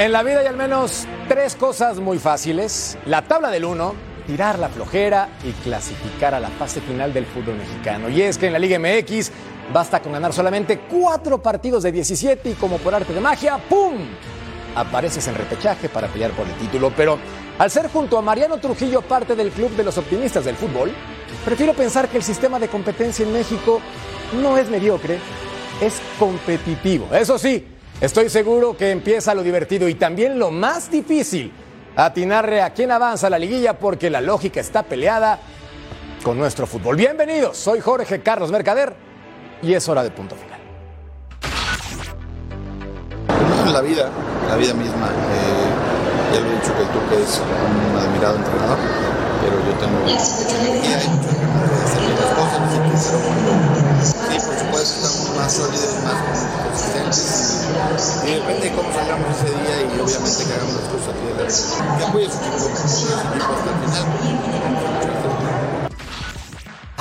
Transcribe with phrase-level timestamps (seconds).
[0.00, 2.96] En la vida hay al menos tres cosas muy fáciles.
[3.04, 3.94] La tabla del 1,
[4.26, 8.08] tirar la flojera y clasificar a la fase final del fútbol mexicano.
[8.08, 9.30] Y es que en la Liga MX
[9.74, 13.92] basta con ganar solamente cuatro partidos de 17 y como por arte de magia, ¡pum!
[14.74, 16.90] Apareces en repechaje para pelear por el título.
[16.96, 17.18] Pero
[17.58, 20.92] al ser junto a Mariano Trujillo parte del club de los optimistas del fútbol,
[21.44, 23.82] prefiero pensar que el sistema de competencia en México
[24.40, 25.18] no es mediocre,
[25.82, 27.06] es competitivo.
[27.12, 27.66] Eso sí,
[28.00, 31.52] Estoy seguro que empieza lo divertido y también lo más difícil,
[31.94, 35.38] atinarle a quién avanza la liguilla porque la lógica está peleada
[36.22, 36.96] con nuestro fútbol.
[36.96, 38.96] Bienvenidos, soy Jorge Carlos Mercader
[39.60, 40.60] y es hora de punto final.
[43.70, 44.08] La vida,
[44.48, 45.08] la vida misma.
[45.08, 48.78] Eh, ya lo he dicho que tú que es un admirado entrenador,
[49.42, 52.60] pero yo tengo mucha energía y mucho de hacer las cosas,
[54.02, 54.99] sí, por supuesto,
[55.36, 57.64] más sólidos, más consistentes.
[58.26, 61.34] Y depende de cómo salgamos ese día y obviamente que hagamos las cosas aquí de
[61.44, 61.74] la su
[63.28, 64.04] equipo hasta el final.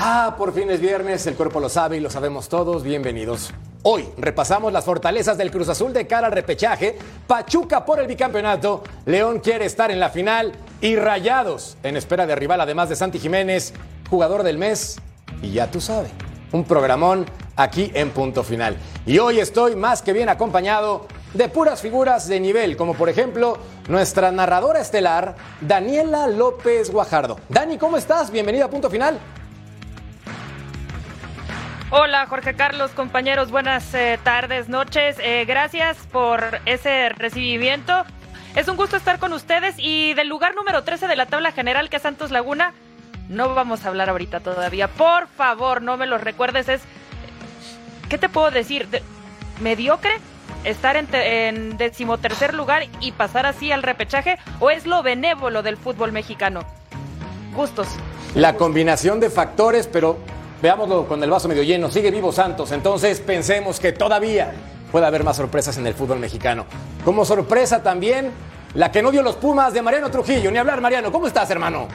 [0.01, 2.83] Ah, por fin es viernes, el cuerpo lo sabe y lo sabemos todos.
[2.83, 3.51] Bienvenidos.
[3.83, 8.83] Hoy repasamos las fortalezas del Cruz Azul de cara al repechaje, Pachuca por el bicampeonato,
[9.05, 13.19] León quiere estar en la final y Rayados en espera de rival además de Santi
[13.19, 13.73] Jiménez,
[14.09, 14.97] jugador del mes
[15.41, 16.11] y ya tú sabes,
[16.51, 18.77] un programón aquí en punto final.
[19.05, 23.59] Y hoy estoy más que bien acompañado de puras figuras de nivel, como por ejemplo
[23.87, 27.39] nuestra narradora estelar, Daniela López Guajardo.
[27.49, 28.31] Dani, ¿cómo estás?
[28.31, 29.19] Bienvenida a punto final.
[31.91, 35.17] Hola Jorge Carlos, compañeros, buenas eh, tardes, noches.
[35.19, 38.05] Eh, gracias por ese recibimiento.
[38.55, 41.89] Es un gusto estar con ustedes y del lugar número 13 de la tabla general
[41.89, 42.73] que es Santos Laguna,
[43.29, 44.87] no vamos a hablar ahorita todavía.
[44.89, 46.81] Por favor, no me lo recuerdes, es
[48.09, 48.87] ¿qué te puedo decir?
[49.61, 50.17] ¿Mediocre?
[50.65, 54.37] ¿Estar en, decimotercer lugar y pasar así al repechaje?
[54.59, 56.61] ¿O es lo benévolo del fútbol mexicano?
[57.55, 57.87] Gustos.
[58.35, 60.17] La combinación de factores, pero
[60.61, 61.89] veámoslo con el vaso medio lleno.
[61.89, 64.51] Sigue vivo Santos, entonces pensemos que todavía
[64.91, 66.65] puede haber más sorpresas en el fútbol mexicano.
[67.05, 68.31] Como sorpresa también,
[68.73, 70.51] la que no dio los Pumas de Mariano Trujillo.
[70.51, 71.11] Ni hablar, Mariano.
[71.11, 71.87] ¿Cómo estás, hermano?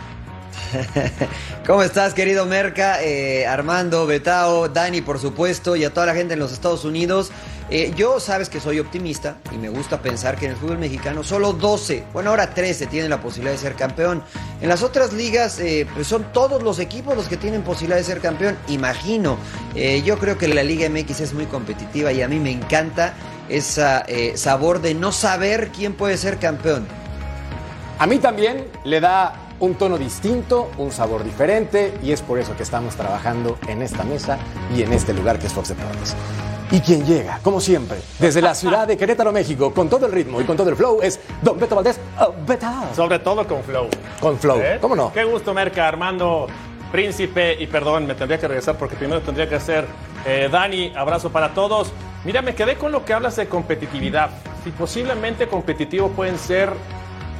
[1.66, 3.02] ¿Cómo estás, querido Merca?
[3.02, 7.30] Eh, Armando, Betao, Dani, por supuesto, y a toda la gente en los Estados Unidos.
[7.70, 11.24] Eh, yo sabes que soy optimista y me gusta pensar que en el fútbol mexicano
[11.24, 14.22] solo 12, bueno ahora 13 tienen la posibilidad de ser campeón.
[14.60, 18.04] En las otras ligas eh, pues son todos los equipos los que tienen posibilidad de
[18.04, 19.38] ser campeón, imagino.
[20.04, 23.14] yo creo que la Liga MX es muy competitiva y a mí me encanta
[23.48, 26.86] ese sabor de no saber quién puede ser campeón.
[27.98, 32.54] A mí también le da un tono distinto, un sabor diferente y es por eso
[32.56, 34.38] que estamos trabajando en esta mesa
[34.76, 36.14] y en este lugar que es Fox Deportes.
[36.70, 40.40] Y quien llega, como siempre, desde la ciudad de Querétaro, México, con todo el ritmo
[40.40, 41.98] y con todo el flow, es Don Beto Valdés.
[42.18, 42.34] Oh,
[42.94, 43.88] Sobre todo con flow.
[44.20, 44.78] Con flow, ¿Eh?
[44.80, 45.12] ¿cómo no?
[45.12, 46.46] Qué gusto, Merca, Armando,
[46.90, 49.86] Príncipe, y perdón, me tendría que regresar porque primero tendría que hacer
[50.26, 51.92] eh, Dani, abrazo para todos.
[52.24, 54.30] Mira, me quedé con lo que hablas de competitividad.
[54.64, 56.70] Si posiblemente competitivo pueden ser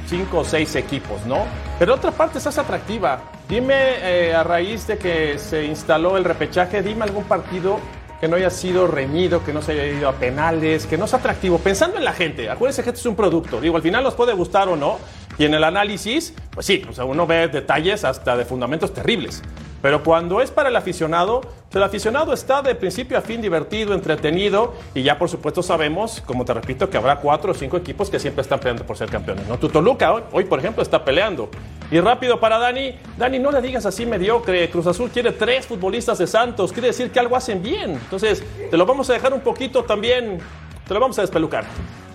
[0.07, 1.45] cinco o seis equipos, ¿no?
[1.79, 3.21] Pero otra parte es atractiva.
[3.47, 7.79] Dime, eh, a raíz de que se instaló el repechaje, dime algún partido
[8.19, 11.19] que no haya sido reñido, que no se haya ido a penales, que no sea
[11.19, 11.59] atractivo.
[11.59, 13.59] Pensando en la gente, acuérdense que esto es un producto.
[13.59, 14.99] Digo, al final nos puede gustar o no.
[15.37, 19.43] Y en el análisis, pues sí, o sea, uno ve detalles hasta de fundamentos terribles.
[19.85, 21.41] Pero cuando es para el aficionado,
[21.71, 26.43] el aficionado está de principio a fin divertido, entretenido y ya por supuesto sabemos, como
[26.43, 29.47] te repito, que habrá cuatro o cinco equipos que siempre están peleando por ser campeones.
[29.47, 29.59] ¿no?
[29.59, 31.51] Tu Toluca hoy, hoy, por ejemplo, está peleando.
[31.91, 34.71] Y rápido para Dani, Dani, no le digas así mediocre.
[34.71, 37.91] Cruz Azul quiere tres futbolistas de Santos, quiere decir que algo hacen bien.
[37.91, 40.39] Entonces, te lo vamos a dejar un poquito también,
[40.87, 41.63] te lo vamos a despelucar.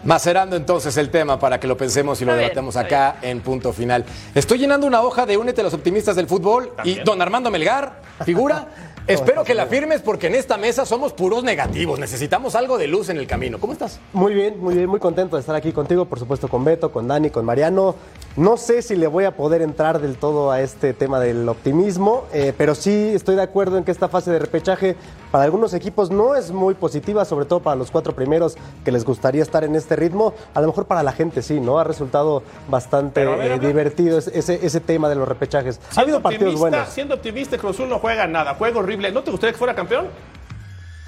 [0.05, 4.05] Macerando entonces el tema para que lo pensemos y lo debatamos acá en punto final.
[4.35, 8.00] Estoy llenando una hoja de Únete a los optimistas del fútbol y don Armando Melgar,
[8.25, 8.69] figura.
[9.06, 11.99] Espero que la firmes porque en esta mesa somos puros negativos.
[11.99, 13.58] Necesitamos algo de luz en el camino.
[13.58, 13.99] ¿Cómo estás?
[14.12, 17.08] Muy bien, muy bien, muy contento de estar aquí contigo, por supuesto con Beto, con
[17.08, 17.97] Dani, con Mariano.
[18.37, 22.27] No sé si le voy a poder entrar del todo a este tema del optimismo,
[22.32, 24.94] eh, pero sí estoy de acuerdo en que esta fase de repechaje
[25.32, 29.05] para algunos equipos no es muy positiva, sobre todo para los cuatro primeros que les
[29.05, 30.32] gustaría estar en este ritmo.
[30.55, 31.81] A lo mejor para la gente sí, ¿no?
[31.81, 35.81] Ha resultado bastante eh, divertido ese, ese tema de los repechajes.
[35.97, 36.88] ha habido partidos buenos.
[36.88, 39.11] Siendo optimista, Cruz Azul no juega nada, juega horrible.
[39.11, 40.06] ¿No te gustaría que fuera campeón?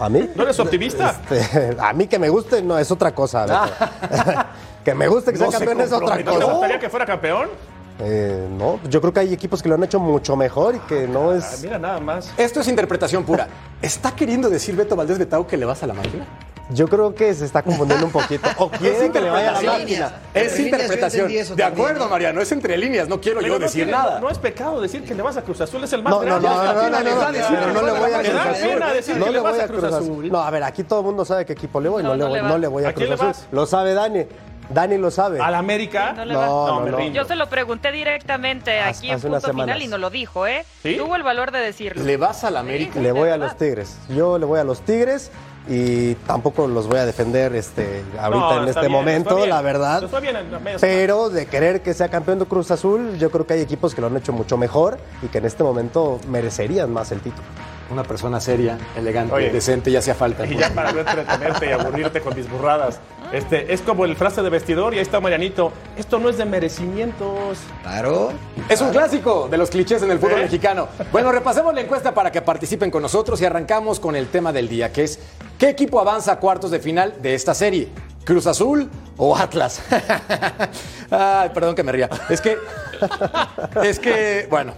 [0.03, 0.29] ¿A mí?
[0.35, 1.21] ¿No eres optimista?
[1.31, 3.69] Este, a mí que me guste no es otra cosa.
[4.85, 6.39] que me guste que sea campeón es otra cosa.
[6.39, 7.51] ¿No te gustaría que fuera campeón?
[8.01, 11.07] Eh, no, yo creo que hay equipos que lo han hecho mucho mejor y que
[11.07, 11.63] no es.
[11.63, 12.33] mira, nada más.
[12.37, 13.47] Esto es interpretación pura.
[13.83, 16.27] ¿Está queriendo decir Beto Valdés Betao que le vas a la máquina?
[16.75, 18.49] Yo creo que se está confundiendo un poquito.
[18.59, 20.13] O quiere que le vaya a la máquina.
[20.35, 21.29] Es interpretación.
[21.29, 22.09] De también, acuerdo.
[22.09, 23.09] Mariano, es entre líneas.
[23.09, 24.21] No quiero Pero yo no decir tiene- nada.
[24.21, 26.41] No es pecado decir que le vas a Cruz Azul, es el más No, no,
[26.41, 26.49] no, grande.
[26.49, 29.19] no, no, no, no, no, le voy a Cruz Azul.
[29.19, 29.95] No que le voy a Cruz Azul.
[30.03, 30.33] Azul.
[30.33, 32.25] No, a ver, aquí todo el mundo sabe qué equipo le voy No, no, le
[32.25, 32.49] voy, le va.
[32.49, 33.45] no le voy a ¿A quién Cruz Azul.
[33.53, 34.27] Lo sabe Dani.
[34.71, 35.39] Dani lo sabe.
[35.41, 36.13] ¿Al América?
[36.15, 36.47] No le va.
[36.47, 37.09] No, No, no.
[37.09, 40.09] Yo se lo pregunté directamente Hace- aquí en hace unas punto final y no lo
[40.09, 40.65] dijo, ¿eh?
[40.83, 40.97] ¿Sí?
[40.97, 42.03] Tuvo el valor de decirlo.
[42.03, 42.99] ¿Le vas a la América?
[43.01, 43.57] Le voy a los.
[43.57, 43.97] Tigres.
[44.09, 45.31] Yo le voy a los Tigres
[45.69, 49.49] y tampoco los voy a defender este, ahorita No, en este bien, momento, bien.
[49.51, 50.03] la verdad.
[50.05, 53.31] Está bien en la media Pero de querer que sea campeón de Cruz Azul, yo
[53.31, 56.19] creo que hay equipos que lo han hecho mucho mejor y que en este momento
[56.29, 57.45] merecerían más el título.
[57.91, 59.51] Una persona seria, elegante, Oye.
[59.51, 60.47] decente, ya hacía falta.
[60.53, 62.99] Y ya para no entretenerte y aburrirte con mis burradas.
[63.33, 65.73] Este, es como el frase de vestidor y ahí está Marianito.
[65.97, 67.59] Esto no es de merecimientos.
[67.83, 68.31] Claro.
[68.69, 70.43] Es un clásico de los clichés en el fútbol ¿Eh?
[70.45, 70.89] mexicano.
[71.11, 74.69] Bueno, repasemos la encuesta para que participen con nosotros y arrancamos con el tema del
[74.69, 75.19] día, que es
[75.59, 77.89] ¿qué equipo avanza a cuartos de final de esta serie?
[78.25, 79.83] ¿Cruz Azul o Atlas?
[81.11, 82.11] Ay, perdón que me ría.
[82.29, 82.59] Es que,
[83.83, 84.75] es que, bueno,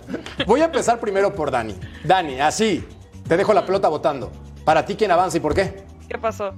[0.46, 1.74] voy a empezar primero por Dani.
[2.04, 2.86] Dani, así,
[3.26, 4.30] te dejo la pelota votando.
[4.64, 5.84] ¿Para ti quién avanza y por qué?
[6.08, 6.54] ¿Qué pasó?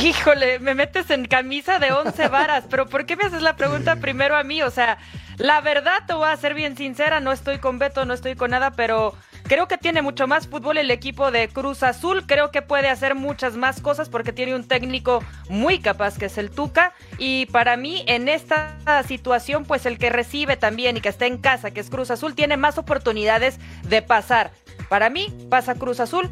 [0.00, 3.96] Híjole, me metes en camisa de once varas, pero ¿por qué me haces la pregunta
[3.96, 4.62] primero a mí?
[4.62, 4.96] O sea,
[5.38, 8.52] la verdad te voy a ser bien sincera, no estoy con Beto, no estoy con
[8.52, 12.62] nada, pero creo que tiene mucho más fútbol el equipo de Cruz Azul, creo que
[12.62, 16.92] puede hacer muchas más cosas porque tiene un técnico muy capaz que es el Tuca
[17.18, 21.38] y para mí en esta situación pues el que recibe también y que está en
[21.38, 24.52] casa, que es Cruz Azul, tiene más oportunidades de pasar.
[24.88, 26.30] Para mí pasa Cruz Azul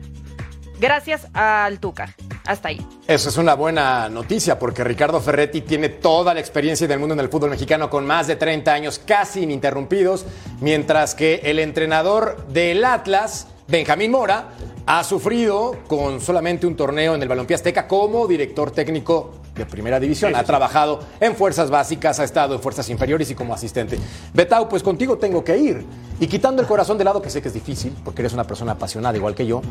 [0.81, 2.15] gracias al Tuca.
[2.45, 2.87] Hasta ahí.
[3.09, 7.21] Eso es una buena noticia porque Ricardo Ferretti tiene toda la experiencia del mundo en
[7.21, 10.27] el fútbol mexicano con más de 30 años casi ininterrumpidos,
[10.61, 14.51] mientras que el entrenador del Atlas, Benjamín Mora,
[14.87, 19.99] ha sufrido con solamente un torneo en el Balompié Azteca como director técnico de primera
[19.99, 20.37] división.
[20.37, 23.99] Ha trabajado en fuerzas básicas, ha estado en fuerzas inferiores y como asistente.
[24.33, 25.85] Betau, pues contigo tengo que ir.
[26.21, 28.73] Y quitando el corazón de lado, que sé que es difícil, porque eres una persona
[28.73, 29.63] apasionada igual que yo,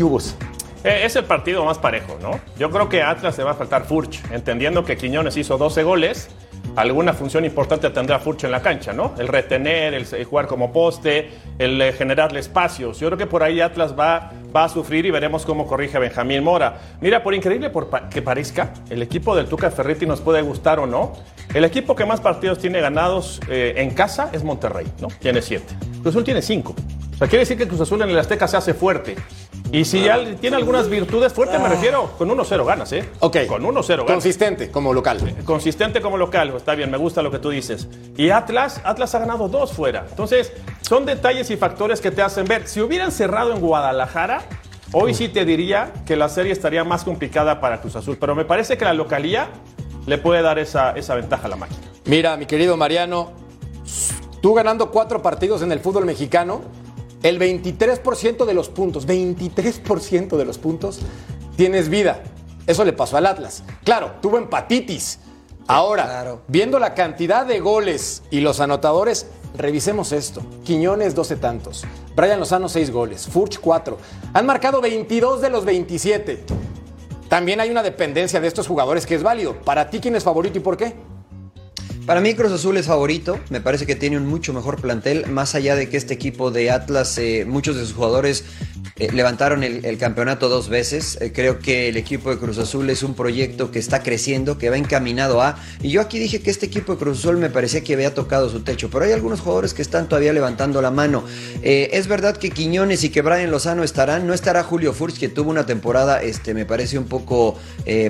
[0.00, 0.18] ¿qué hubo?
[0.82, 2.40] Eh, es el partido más parejo, ¿no?
[2.58, 5.82] Yo creo que a Atlas le va a faltar Furch, entendiendo que Quiñones hizo 12
[5.82, 6.30] goles.
[6.74, 9.12] Alguna función importante tendrá Furch en la cancha, ¿no?
[9.18, 12.98] El retener, el, jugar como poste, el eh, generarle espacios.
[12.98, 16.78] Yo creo que por ahí Atlas va, a sufrir y veremos cómo corrige Benjamín Mora.
[17.02, 17.70] Mira, por increíble
[18.10, 21.12] que parezca, el equipo del Tuca Ferretti nos puede gustar o no.
[21.52, 25.08] El equipo que más partidos tiene ganados eh, en casa es Monterrey, ¿no?
[25.18, 25.74] Tiene siete.
[26.00, 26.74] Cruz Azul tiene cinco.
[27.12, 29.14] O sea, quiere decir que Cruz Azul en el Azteca se hace fuerte.
[29.72, 33.08] Y si ya tiene algunas virtudes, fuerte me refiero, con 1-0 ganas, ¿eh?
[33.20, 33.46] Ok.
[33.46, 34.04] Con 1-0 ganas.
[34.06, 35.36] Consistente como local.
[35.44, 37.86] Consistente como local, está bien, me gusta lo que tú dices.
[38.16, 40.06] Y Atlas, Atlas ha ganado dos fuera.
[40.10, 42.66] Entonces, son detalles y factores que te hacen ver.
[42.66, 44.42] Si hubieran cerrado en Guadalajara,
[44.92, 48.16] hoy sí te diría que la serie estaría más complicada para Cruz Azul.
[48.18, 49.50] Pero me parece que la localía
[50.06, 51.80] le puede dar esa, esa ventaja a la máquina.
[52.06, 53.30] Mira, mi querido Mariano,
[54.42, 56.62] tú ganando cuatro partidos en el fútbol mexicano,
[57.22, 61.00] el 23% de los puntos, 23% de los puntos,
[61.56, 62.22] tienes vida.
[62.66, 63.62] Eso le pasó al Atlas.
[63.84, 65.18] Claro, tuvo empatitis.
[65.66, 66.42] Ahora, claro.
[66.48, 70.42] viendo la cantidad de goles y los anotadores, revisemos esto.
[70.64, 71.84] Quiñones, 12 tantos.
[72.16, 73.28] Brian Lozano, 6 goles.
[73.28, 73.98] Furch, 4.
[74.32, 76.44] Han marcado 22 de los 27.
[77.28, 79.54] También hay una dependencia de estos jugadores que es válido.
[79.62, 80.94] ¿Para ti quién es favorito y por qué?
[82.06, 85.54] Para mí Cruz Azul es favorito, me parece que tiene un mucho mejor plantel, más
[85.54, 88.44] allá de que este equipo de Atlas, eh, muchos de sus jugadores
[88.96, 93.02] eh, levantaron el, campeonato dos veces, Eh, creo que el equipo de Cruz Azul es
[93.02, 96.66] un proyecto que está creciendo, que va encaminado a, y yo aquí dije que este
[96.66, 99.74] equipo de Cruz Azul me parecía que había tocado su techo, pero hay algunos jugadores
[99.74, 101.24] que están todavía levantando la mano.
[101.62, 105.28] Eh, es verdad que Quiñones y que Brian Lozano estarán, no estará Julio Furch, que
[105.28, 107.58] tuvo una temporada, este, me parece un poco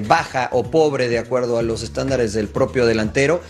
[0.07, 3.41] baja o pobre de acuerdo a los estándares del propio delantero.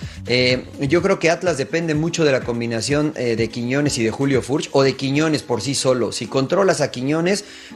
[0.80, 4.68] Yo creo que Atlas depende mucho de la combinación de Quiñones y de Julio Furch
[4.72, 6.12] o de Quiñones por sí solo.
[6.12, 7.09] Si controlas a Quiñones,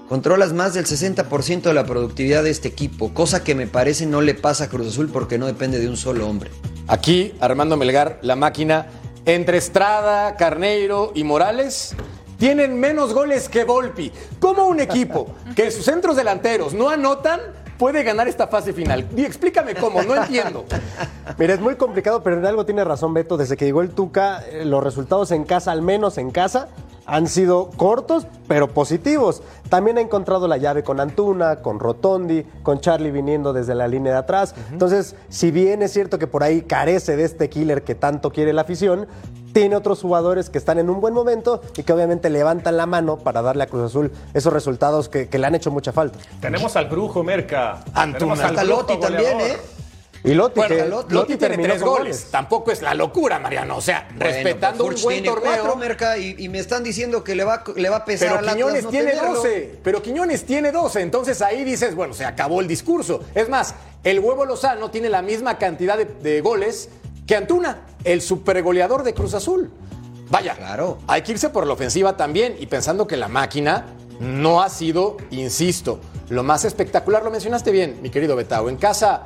[0.09, 4.21] controlas más del 60% de la productividad de este equipo, cosa que me parece no
[4.21, 6.51] le pasa a Cruz Azul porque no depende de un solo hombre.
[6.87, 8.87] Aquí, Armando Melgar, la máquina,
[9.27, 11.95] entre Estrada, Carneiro y Morales,
[12.39, 14.13] tienen menos goles que Volpi.
[14.39, 17.41] ¿Cómo un equipo que sus centros delanteros no anotan
[17.79, 19.07] puede ganar esta fase final?
[19.15, 20.65] Di, explícame cómo, no entiendo.
[21.39, 23.37] Mira, es muy complicado, pero en algo tiene razón Beto.
[23.37, 26.69] Desde que llegó el Tuca, eh, los resultados en casa, al menos en casa,
[27.07, 29.43] han sido cortos, pero positivos.
[29.69, 34.13] También ha encontrado la llave con Antuna, con Rotondi, con Charlie viniendo desde la línea
[34.13, 34.55] de atrás.
[34.71, 38.53] Entonces, si bien es cierto que por ahí carece de este killer que tanto quiere
[38.53, 39.07] la afición,
[39.55, 43.17] tiene otros jugadores que están en un buen momento y que obviamente levantan la mano
[43.17, 46.19] para darle a Cruz Azul esos resultados que, que le han hecho mucha falta.
[46.41, 47.83] Tenemos al Brujo Merca.
[47.95, 48.13] Antuna.
[48.35, 49.41] Tenemos al Hasta Lotti también.
[49.41, 49.57] ¿eh?
[50.25, 52.29] Y Lotti, Bueno, que Lotti, Lotti tiene tres goles.
[52.31, 53.77] Tampoco es la locura, Mariano.
[53.77, 55.53] O sea, Bueno, respetando un buen tiene torneo.
[55.61, 58.39] cuatro, Merca, y, y me están diciendo que le va, le va a pesar Pero
[58.41, 59.35] Atlas Quiñones no tiene tenerlo.
[59.35, 59.79] 12.
[59.85, 61.01] Pero Quiñones tiene 12.
[61.03, 63.21] Entonces ahí dices, bueno, se acabó el discurso.
[63.35, 66.89] Es más, el huevo Lozano tiene la misma cantidad de, de goles
[67.27, 69.71] que Antuna, el supergoleador de Cruz Azul.
[70.31, 70.99] Vaya, Claro.
[71.07, 73.85] hay que irse por la ofensiva también y pensando que la máquina
[74.21, 77.23] no ha sido, insisto, lo más espectacular.
[77.25, 78.69] Lo mencionaste bien, mi querido Betao.
[78.69, 79.23] En casa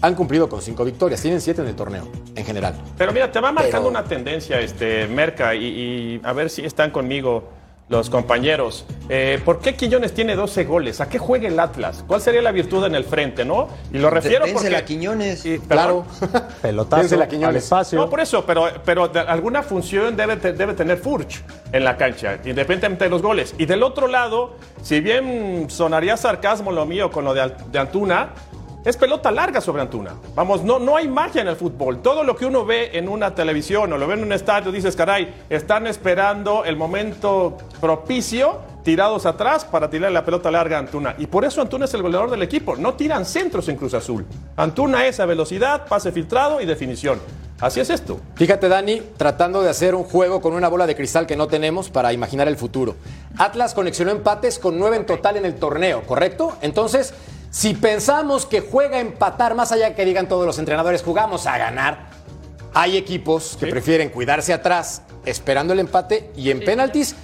[0.00, 2.74] han cumplido con cinco victorias, tienen siete en el torneo, en general.
[2.96, 6.64] Pero mira, te va marcando Pero- una tendencia, este, Merca, y, y a ver si
[6.64, 7.48] están conmigo
[7.88, 8.84] los compañeros.
[9.08, 11.00] Eh, ¿Por qué Quiñones tiene 12 goles?
[11.00, 12.04] ¿A qué juega el Atlas?
[12.06, 13.68] ¿Cuál sería la virtud en el frente, no?
[13.92, 14.76] Y lo refiero Dénsela porque...
[14.76, 15.46] a Quiñones.
[15.46, 16.04] y- Claro.
[16.62, 17.62] Pelotazo Dénsela a al Quiñones.
[17.64, 17.98] espacio.
[17.98, 21.42] No, por eso, pero, pero de alguna función debe, te- debe tener Furch
[21.72, 23.54] en la cancha, independientemente de los goles.
[23.56, 28.30] Y del otro lado, si bien sonaría sarcasmo lo mío con lo de, de Antuna,
[28.88, 30.14] es pelota larga sobre Antuna.
[30.34, 32.00] Vamos, no, no hay magia en el fútbol.
[32.00, 34.96] Todo lo que uno ve en una televisión o lo ve en un estadio, dices,
[34.96, 41.14] caray, están esperando el momento propicio, tirados atrás, para tirar la pelota larga a Antuna.
[41.18, 42.76] Y por eso Antuna es el goleador del equipo.
[42.76, 44.24] No tiran centros en Cruz Azul.
[44.56, 47.20] Antuna es a velocidad, pase filtrado y definición.
[47.60, 48.20] Así es esto.
[48.36, 51.90] Fíjate, Dani, tratando de hacer un juego con una bola de cristal que no tenemos
[51.90, 52.94] para imaginar el futuro.
[53.36, 56.56] Atlas conexionó empates con nueve en total en el torneo, ¿correcto?
[56.62, 57.12] Entonces,
[57.50, 61.56] si pensamos que juega a empatar, más allá que digan todos los entrenadores, jugamos a
[61.58, 62.06] ganar,
[62.74, 63.70] hay equipos que Sí.
[63.70, 67.16] prefieren cuidarse atrás esperando el empate y en penaltis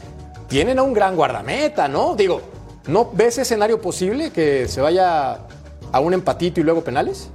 [0.48, 2.14] tienen a un gran guardameta, ¿no?
[2.16, 2.42] Digo,
[2.86, 5.38] ¿no ves escenario posible que se vaya
[5.92, 7.30] a un empatito y luego penales?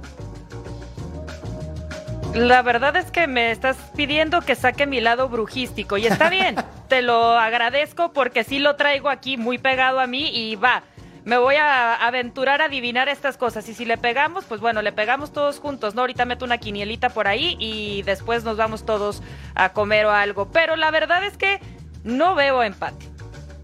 [2.34, 6.54] La verdad es que me estás pidiendo que saque mi lado brujístico y está bien,
[6.88, 10.84] te lo agradezco porque sí lo traigo aquí muy pegado a mí y va,
[11.24, 14.92] me voy a aventurar a adivinar estas cosas y si le pegamos, pues bueno, le
[14.92, 16.02] pegamos todos juntos, ¿no?
[16.02, 19.22] Ahorita meto una quinielita por ahí y después nos vamos todos
[19.54, 21.60] a comer o algo, pero la verdad es que
[22.04, 23.06] no veo empate.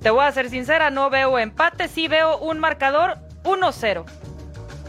[0.03, 4.05] Te voy a ser sincera, no veo empate, sí veo un marcador 1-0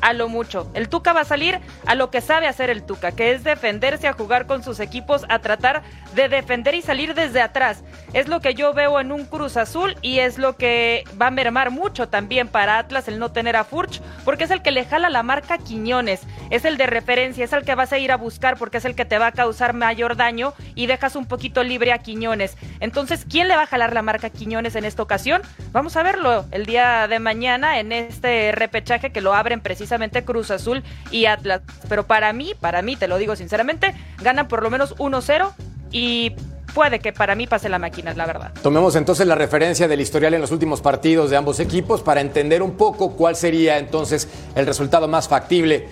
[0.01, 0.69] a lo mucho.
[0.73, 4.07] El Tuca va a salir a lo que sabe hacer el Tuca, que es defenderse,
[4.07, 7.83] a jugar con sus equipos, a tratar de defender y salir desde atrás.
[8.13, 11.31] Es lo que yo veo en un Cruz Azul y es lo que va a
[11.31, 14.85] mermar mucho también para Atlas el no tener a Furch, porque es el que le
[14.85, 18.17] jala la marca Quiñones, es el de referencia, es el que vas a ir a
[18.17, 21.63] buscar porque es el que te va a causar mayor daño y dejas un poquito
[21.63, 22.55] libre a Quiñones.
[22.79, 25.41] Entonces, ¿quién le va a jalar la marca Quiñones en esta ocasión?
[25.71, 29.86] Vamos a verlo el día de mañana en este repechaje que lo abren precisamente
[30.25, 31.61] Cruz Azul y Atlas.
[31.89, 35.51] Pero para mí, para mí, te lo digo sinceramente, ganan por lo menos 1-0
[35.91, 36.33] y
[36.73, 38.51] puede que para mí pase la máquina, la verdad.
[38.61, 42.61] Tomemos entonces la referencia del historial en los últimos partidos de ambos equipos para entender
[42.61, 45.87] un poco cuál sería entonces el resultado más factible.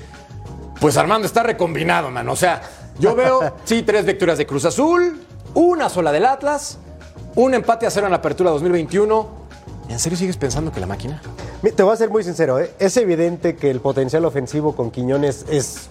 [0.80, 2.28] Pues Armando está recombinado, man.
[2.30, 2.62] O sea,
[3.00, 5.22] yo veo, sí, tres victorias de Cruz Azul,
[5.54, 6.78] una sola del Atlas,
[7.36, 9.46] un empate a cero en la apertura 2021.
[9.90, 11.22] ¿En serio sigues pensando que la máquina?
[11.74, 12.72] Te voy a ser muy sincero, ¿eh?
[12.79, 15.89] es evidente que el potencial ofensivo con Quiñones es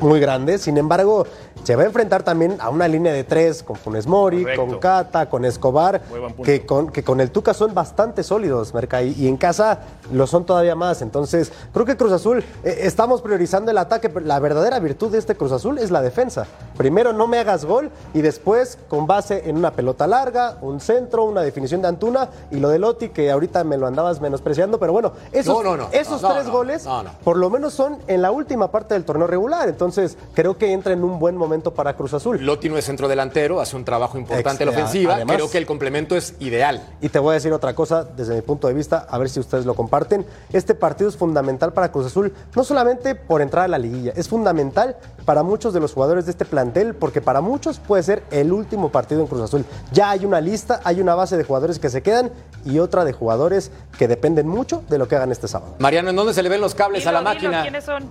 [0.00, 1.26] muy grande, sin embargo,
[1.64, 4.66] se va a enfrentar también a una línea de tres con Funes Mori, Correcto.
[4.66, 6.00] con Cata, con Escobar,
[6.44, 9.80] que con, que con el Tuca son bastante sólidos, Merca, y, y en casa
[10.12, 11.02] lo son todavía más.
[11.02, 15.18] Entonces, creo que Cruz Azul, eh, estamos priorizando el ataque, pero la verdadera virtud de
[15.18, 16.46] este Cruz Azul es la defensa.
[16.76, 21.24] Primero, no me hagas gol, y después, con base en una pelota larga, un centro,
[21.24, 24.92] una definición de Antuna, y lo de Lotti, que ahorita me lo andabas menospreciando, pero
[24.92, 25.88] bueno, esos, No, no, no.
[25.92, 27.10] esos No, no, tres no, goles, no, no.
[27.24, 29.68] por lo menos son en la última parte del torneo regular.
[29.68, 29.85] Entonces,
[30.34, 32.44] creo que entra en un buen momento para Cruz Azul.
[32.44, 35.14] Lotti no es centro delantero, hace un trabajo importante en la ofensiva.
[35.14, 36.82] además- Creo que el complemento es ideal.
[37.00, 39.40] Y te voy a decir otra cosa desde mi punto de vista, a ver si
[39.40, 40.26] ustedes lo comparten.
[40.52, 44.28] Este partido es fundamental para Cruz Azul, no solamente por entrar a la liguilla, es
[44.28, 48.52] fundamental para muchos de los jugadores de este plantel, porque para muchos puede ser el
[48.52, 49.64] último partido en Cruz Azul.
[49.92, 52.30] Ya hay una lista, hay una base de jugadores que se quedan
[52.64, 55.74] y otra de jugadores que dependen mucho de lo que hagan este sábado.
[55.78, 57.62] Mariano, ¿en dónde se le ven los cables a la Dilo, dilo, máquina?
[57.62, 58.04] ¿Quiénes son?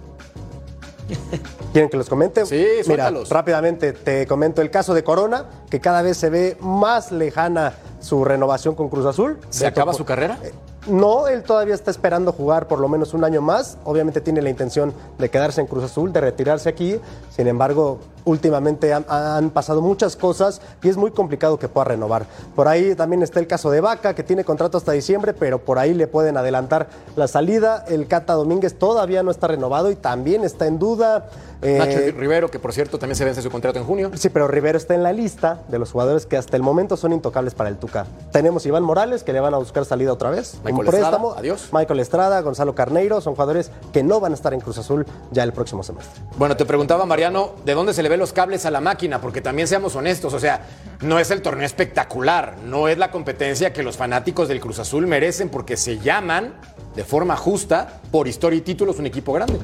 [1.75, 2.45] ¿Quieren que los comente?
[2.45, 3.29] Sí, Mira, suéltalos.
[3.29, 8.23] rápidamente te comento el caso de Corona, que cada vez se ve más lejana su
[8.23, 9.37] renovación con Cruz Azul.
[9.49, 10.37] ¿Se acaba su carrera?
[10.41, 10.53] Eh,
[10.87, 13.77] No, él todavía está esperando jugar por lo menos un año más.
[13.83, 16.97] Obviamente tiene la intención de quedarse en Cruz Azul, de retirarse aquí.
[17.35, 22.25] Sin embargo, últimamente han, han pasado muchas cosas y es muy complicado que pueda renovar.
[22.55, 25.79] Por ahí también está el caso de Vaca, que tiene contrato hasta diciembre, pero por
[25.79, 27.85] ahí le pueden adelantar la salida.
[27.87, 31.29] El Cata Domínguez todavía no está renovado y también está en duda.
[31.61, 34.11] Eh, Nacho Rivero, que por cierto también se vence su contrato en junio.
[34.15, 37.13] Sí, pero Rivero está en la lista de los jugadores que hasta el momento son
[37.13, 38.05] intocables para el Tuca.
[38.31, 40.55] Tenemos Iván Morales, que le van a buscar salida otra vez.
[40.63, 41.27] Michael un préstamo.
[41.29, 41.69] Estrada, adiós.
[41.71, 45.43] Michael Estrada, Gonzalo Carneiro, son jugadores que no van a estar en Cruz Azul ya
[45.43, 46.21] el próximo semestre.
[46.37, 49.21] Bueno, te preguntaba, Mariano, ¿de dónde se le los cables a la máquina?
[49.21, 50.61] Porque también seamos honestos, o sea,
[51.01, 55.07] no es el torneo espectacular, no es la competencia que los fanáticos del Cruz Azul
[55.07, 56.53] merecen porque se llaman
[56.95, 59.59] de forma justa, por historia y títulos, un equipo grande.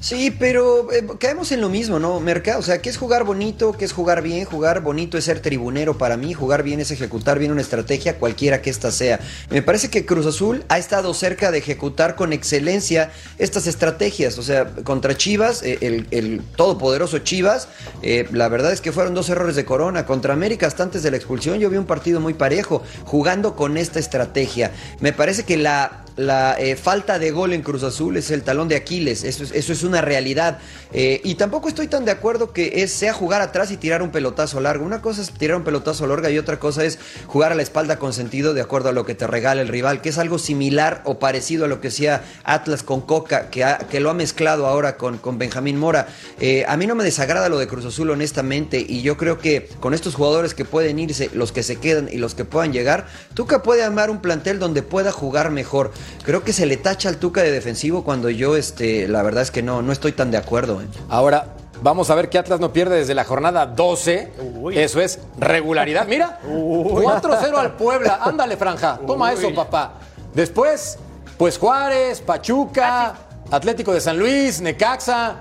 [0.00, 2.58] Sí, pero eh, caemos en lo mismo, ¿no, Merca?
[2.58, 3.72] O sea, ¿qué es jugar bonito?
[3.72, 4.44] ¿Qué es jugar bien?
[4.44, 8.62] Jugar bonito es ser tribunero para mí, jugar bien es ejecutar bien una estrategia, cualquiera
[8.62, 9.18] que ésta sea.
[9.50, 14.38] Me parece que Cruz Azul ha estado cerca de ejecutar con excelencia estas estrategias.
[14.38, 17.66] O sea, contra Chivas, eh, el, el todopoderoso Chivas,
[18.02, 20.06] eh, la verdad es que fueron dos errores de corona.
[20.06, 23.76] Contra América, hasta antes de la expulsión, yo vi un partido muy parejo, jugando con
[23.76, 24.70] esta estrategia.
[25.00, 28.66] Me parece que la la eh, falta de gol en Cruz Azul es el talón
[28.66, 30.58] de Aquiles, eso es, eso es una realidad.
[30.92, 34.60] Eh, y tampoco estoy tan de acuerdo que sea jugar atrás y tirar un pelotazo
[34.60, 34.84] largo.
[34.84, 36.98] Una cosa es tirar un pelotazo largo y otra cosa es
[37.28, 40.00] jugar a la espalda con sentido de acuerdo a lo que te regala el rival,
[40.00, 44.00] que es algo similar o parecido a lo que hacía Atlas con Coca, que, que
[44.00, 46.08] lo ha mezclado ahora con, con Benjamín Mora.
[46.40, 49.68] Eh, a mí no me desagrada lo de Cruz Azul, honestamente, y yo creo que
[49.78, 53.06] con estos jugadores que pueden irse, los que se quedan y los que puedan llegar,
[53.34, 55.92] Tuca puede armar un plantel donde pueda jugar mejor.
[56.22, 59.50] Creo que se le tacha al Tuca de defensivo cuando yo, este, la verdad es
[59.50, 60.80] que no, no estoy tan de acuerdo.
[60.82, 60.86] ¿eh?
[61.08, 64.32] Ahora, vamos a ver que Atlas no pierde desde la jornada 12.
[64.60, 64.78] Uy.
[64.78, 66.06] Eso es regularidad.
[66.06, 68.20] Mira, 4-0 al Puebla.
[68.22, 69.00] Ándale, Franja.
[69.06, 69.94] Toma eso, papá.
[70.34, 70.98] Después,
[71.36, 73.14] pues Juárez, Pachuca,
[73.50, 75.36] Atlético de San Luis, Necaxa.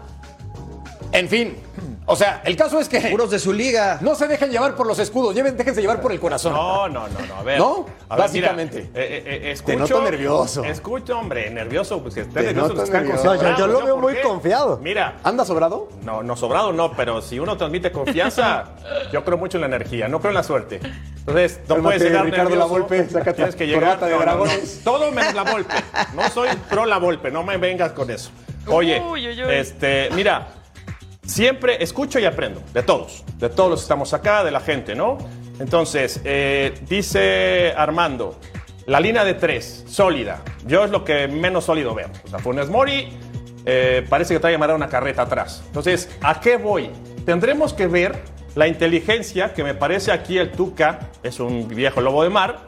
[1.11, 1.57] En fin.
[2.09, 3.97] O sea, el caso es que Puros de su liga.
[3.99, 6.53] no se dejen llevar por los escudos, lleven- déjense llevar por el corazón.
[6.53, 7.35] No, no, no, no.
[7.35, 7.59] A ver.
[7.59, 7.85] ¿No?
[8.07, 8.77] A ver, Básicamente.
[8.93, 10.63] mira, eh, eh, eh, Te escucho, noto nervioso.
[10.63, 13.07] Escucho, hombre, nervioso, pues que nervioso están.
[13.09, 14.21] No, yo- lo veo ¿por muy qué?
[14.21, 14.79] confiado.
[14.81, 15.89] Mira, ¿Anda sobrado?
[16.03, 18.63] no, no sobrado no, pero si uno transmite confianza,
[19.11, 20.79] yo creo mucho en la energía, no creo en la suerte.
[21.19, 24.45] Entonces, no puedes llegar Ricardo nervioso, Lavolpe, sácate tienes que llegar de no.
[24.85, 25.75] Todo menos la Volpe.
[26.15, 28.29] No soy pro la Volpe, no me vengas con eso.
[28.67, 29.53] Oye, Uy, uy, uy.
[29.53, 30.47] este, mira,
[31.27, 34.95] siempre escucho y aprendo, de todos, de todos los que estamos acá, de la gente,
[34.95, 35.17] ¿no?
[35.59, 38.39] Entonces, eh, dice Armando,
[38.85, 40.41] la línea de tres, sólida.
[40.65, 42.09] Yo es lo que menos sólido veo.
[42.25, 43.09] O sea, Funes Mori
[43.65, 45.61] eh, parece que trae llamar una carreta atrás.
[45.67, 46.89] Entonces, ¿a qué voy?
[47.25, 48.17] Tendremos que ver
[48.55, 52.59] la inteligencia que me parece aquí el Tuca, es un viejo lobo de mar,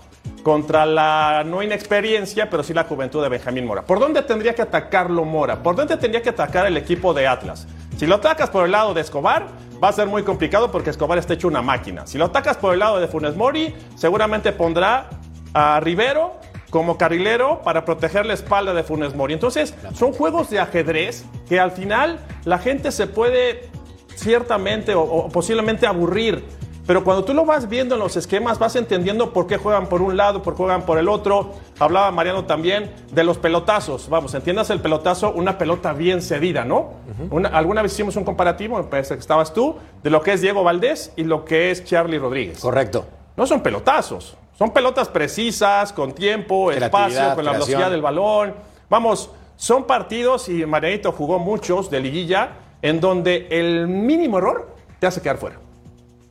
[0.44, 3.84] contra la no inexperiencia, pero sí la juventud de Benjamín Mora.
[3.84, 5.64] ¿Por dónde tendría que atacarlo Mora?
[5.64, 7.68] ¿Por dónde tendría que atacar el equipo de Atlas?
[8.00, 9.48] Si lo atacas por el lado de Escobar,
[9.84, 12.08] va a ser muy complicado porque Escobar está hecho una máquina.
[12.08, 15.10] Si lo atacas por el lado de Funes Mori, seguramente pondrá
[15.54, 19.34] a Rivero como carrilero para proteger la espalda de Funes Mori.
[19.34, 23.70] Entonces, son juegos de ajedrez que al final la gente se puede
[24.16, 26.46] ciertamente o, o posiblemente aburrir.
[26.90, 30.02] Pero cuando tú lo vas viendo en los esquemas, vas entendiendo por qué juegan por
[30.02, 31.52] un lado, por qué juegan por el otro.
[31.78, 34.10] Hablaba Mariano también de los pelotazos.
[34.10, 36.94] Vamos, entiendas el pelotazo, una pelota bien cedida, ¿no?
[37.30, 40.42] Una- alguna vez hicimos un comparativo, me parece que estabas tú, de lo que es
[40.42, 42.60] Diego Valdés y lo que es Charlie Rodríguez.
[42.60, 43.06] Correcto.
[43.38, 47.54] No son pelotazos, son pelotas precisas, con tiempo, espacio, con la creación.
[47.54, 48.56] velocidad del balón.
[48.90, 52.50] Vamos, son partidos, y Marianito jugó muchos de liguilla,
[52.82, 55.58] en donde el mínimo error te hace quedar fuera.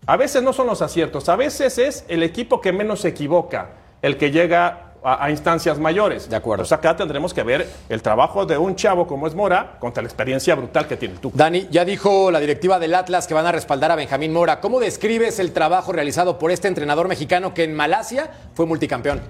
[0.09, 3.73] A veces no son los aciertos, a veces es el equipo que menos se equivoca,
[4.01, 6.31] el que llega a, a instancias mayores.
[6.31, 6.62] De acuerdo.
[6.62, 10.09] Pues acá tendremos que ver el trabajo de un chavo como es Mora contra la
[10.09, 11.31] experiencia brutal que tiene tú.
[11.35, 14.61] Dani, ya dijo la directiva del Atlas que van a respaldar a Benjamín Mora.
[14.62, 19.21] ¿Cómo describes el trabajo realizado por este entrenador mexicano que en Malasia fue multicampeón?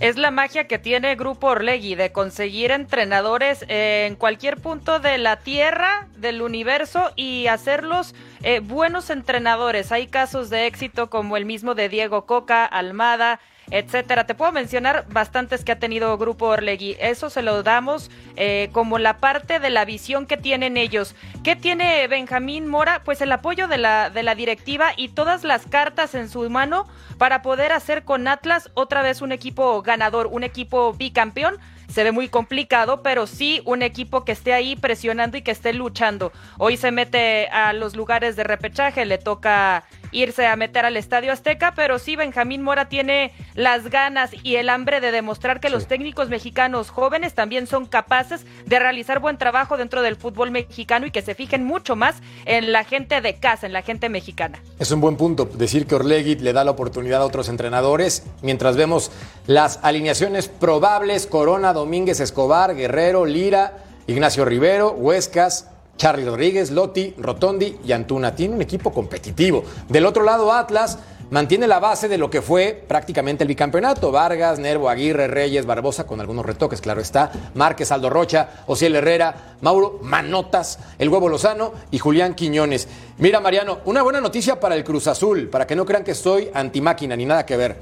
[0.00, 5.40] Es la magia que tiene Grupo Orlegui de conseguir entrenadores en cualquier punto de la
[5.40, 9.90] tierra, del universo y hacerlos eh, buenos entrenadores.
[9.90, 13.40] Hay casos de éxito como el mismo de Diego Coca, Almada,
[13.70, 14.26] etcétera.
[14.26, 16.96] Te puedo mencionar bastantes que ha tenido Grupo Orlegui.
[17.00, 21.14] Eso se lo damos eh, como la parte de la visión que tienen ellos.
[21.44, 23.02] ¿Qué tiene Benjamín Mora?
[23.04, 26.86] Pues el apoyo de la, de la directiva y todas las cartas en su mano
[27.18, 31.58] para poder hacer con Atlas otra vez un equipo ganador, un equipo bicampeón.
[31.88, 35.72] Se ve muy complicado, pero sí un equipo que esté ahí presionando y que esté
[35.72, 36.32] luchando.
[36.58, 41.32] Hoy se mete a los lugares de repechaje, le toca irse a meter al Estadio
[41.32, 45.86] Azteca, pero sí Benjamín Mora tiene las ganas y el hambre de demostrar que los
[45.86, 51.10] técnicos mexicanos jóvenes también son capaces de realizar buen trabajo dentro del fútbol mexicano y
[51.10, 54.58] que se fijen mucho más en la gente de casa, en la gente mexicana.
[54.78, 58.76] Es un buen punto decir que Orlegui le da la oportunidad a otros entrenadores, mientras
[58.76, 59.10] vemos
[59.46, 65.68] las alineaciones probables, Corona, Domínguez, Escobar, Guerrero, Lira, Ignacio Rivero, Huescas,
[65.98, 68.34] Charlie Rodríguez, Lotti, Rotondi y Antuna.
[68.34, 69.64] Tiene un equipo competitivo.
[69.88, 70.98] Del otro lado, Atlas
[71.30, 74.12] mantiene la base de lo que fue prácticamente el bicampeonato.
[74.12, 77.30] Vargas, Nervo, Aguirre, Reyes, Barbosa, con algunos retoques, claro está.
[77.54, 82.88] Márquez, Aldo Rocha, Ociel Herrera, Mauro Manotas, El Huevo Lozano y Julián Quiñones.
[83.18, 86.48] Mira, Mariano, una buena noticia para el Cruz Azul, para que no crean que soy
[86.54, 87.80] antimáquina ni nada que ver.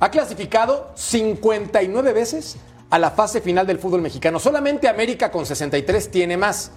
[0.00, 2.56] Ha clasificado 59 veces
[2.88, 4.38] a la fase final del fútbol mexicano.
[4.38, 6.72] Solamente América con 63 tiene más.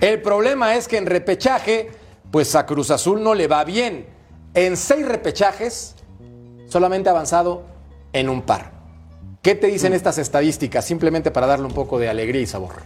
[0.00, 1.90] El problema es que en repechaje,
[2.30, 4.06] pues a Cruz Azul no le va bien.
[4.54, 5.94] En seis repechajes,
[6.68, 7.66] solamente ha avanzado
[8.12, 8.72] en un par.
[9.42, 10.84] ¿Qué te dicen estas estadísticas?
[10.84, 12.82] Simplemente para darle un poco de alegría y sabor.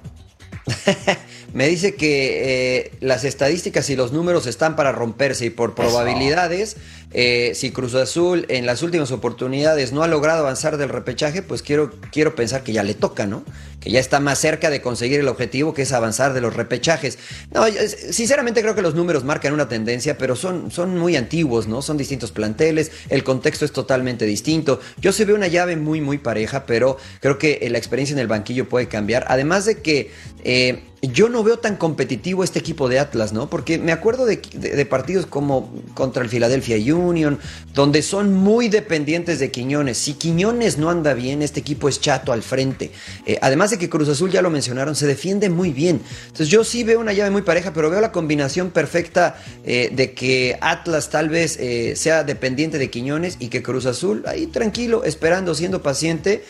[1.53, 6.77] Me dice que eh, las estadísticas y los números están para romperse y por probabilidades,
[7.17, 11.63] eh, si Cruz Azul en las últimas oportunidades no ha logrado avanzar del repechaje, pues
[11.63, 13.45] quiero, quiero pensar que ya le toca, ¿no?
[13.79, 17.19] Que ya está más cerca de conseguir el objetivo que es avanzar de los repechajes.
[17.53, 17.65] No,
[18.11, 21.83] sinceramente creo que los números marcan una tendencia, pero son, son muy antiguos, ¿no?
[21.83, 24.81] Son distintos planteles, el contexto es totalmente distinto.
[25.01, 28.27] Yo se ve una llave muy, muy pareja, pero creo que la experiencia en el
[28.27, 29.25] banquillo puede cambiar.
[29.29, 30.11] Además de que
[30.43, 33.51] eh, yo no veo tan competitivo este equipo de Atlas, ¿no?
[33.51, 37.39] Porque me acuerdo de, partidos como contra el Philadelphia Union,
[37.75, 39.99] donde son muy dependientes de Quiñones.
[39.99, 42.93] Si Quiñones no anda bien, este equipo es chato al frente.
[43.27, 46.01] Eh, además de que Cruz Azul, ya lo mencionaron, se defiende muy bien.
[46.27, 50.13] Entonces yo sí veo una llave muy pareja, pero veo la combinación perfecta eh, de
[50.13, 55.05] que Atlas tal vez eh, sea dependiente de Quiñones y que Cruz Azul, ahí tranquilo,
[55.05, 56.45] esperando, siendo paciente,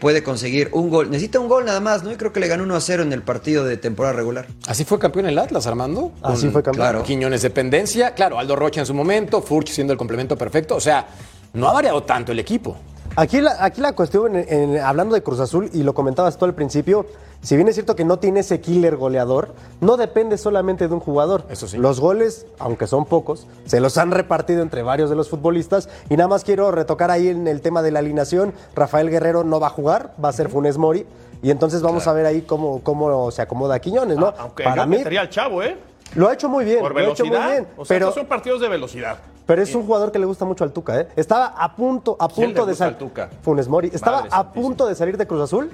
[0.00, 1.10] puede conseguir un gol.
[1.10, 2.12] Necesita un gol nada más, ¿no?
[2.12, 4.46] Y creo que le ganó 1 a 0 en el partido de temporada regular.
[4.66, 6.12] Así fue campeón el Atlas, Armando.
[6.22, 6.86] Así fue campeón.
[6.86, 7.02] Claro.
[7.02, 10.76] Quiñones dependencia, claro, Aldo Rocha en su momento, Furch siendo el complemento perfecto.
[10.76, 11.06] O sea,
[11.52, 12.76] no ha variado tanto el equipo.
[13.16, 14.36] Aquí la, aquí la cuestión,
[14.84, 17.06] hablando de Cruz Azul, y lo comentabas tú al principio,
[17.40, 21.00] si bien es cierto que no tiene ese killer goleador, no depende solamente de un
[21.00, 21.44] jugador.
[21.50, 21.78] Eso sí.
[21.78, 25.88] Los goles, aunque son pocos, se los han repartido entre varios de los futbolistas.
[26.10, 28.54] Y nada más quiero retocar ahí en el tema de la alineación.
[28.74, 31.06] Rafael Guerrero no va a jugar, va a ser Funes Mori.
[31.42, 34.28] Y entonces vamos a ver ahí cómo, cómo se acomoda Quiñones, ¿no?
[34.28, 35.76] Ah, aunque Para mí sería el chavo, ¿eh?
[36.14, 36.80] Lo ha hecho muy bien.
[36.80, 37.28] Por velocidad.
[37.28, 39.18] Lo ha hecho muy bien, o sea, pero, estos son partidos de velocidad.
[39.46, 41.08] Pero es un jugador que le gusta mucho al Tuca, ¿eh?
[41.16, 42.98] Estaba a punto, a punto de salir.
[43.42, 43.90] Funes Mori.
[43.92, 45.70] Estaba a punto de salir de Cruz Azul.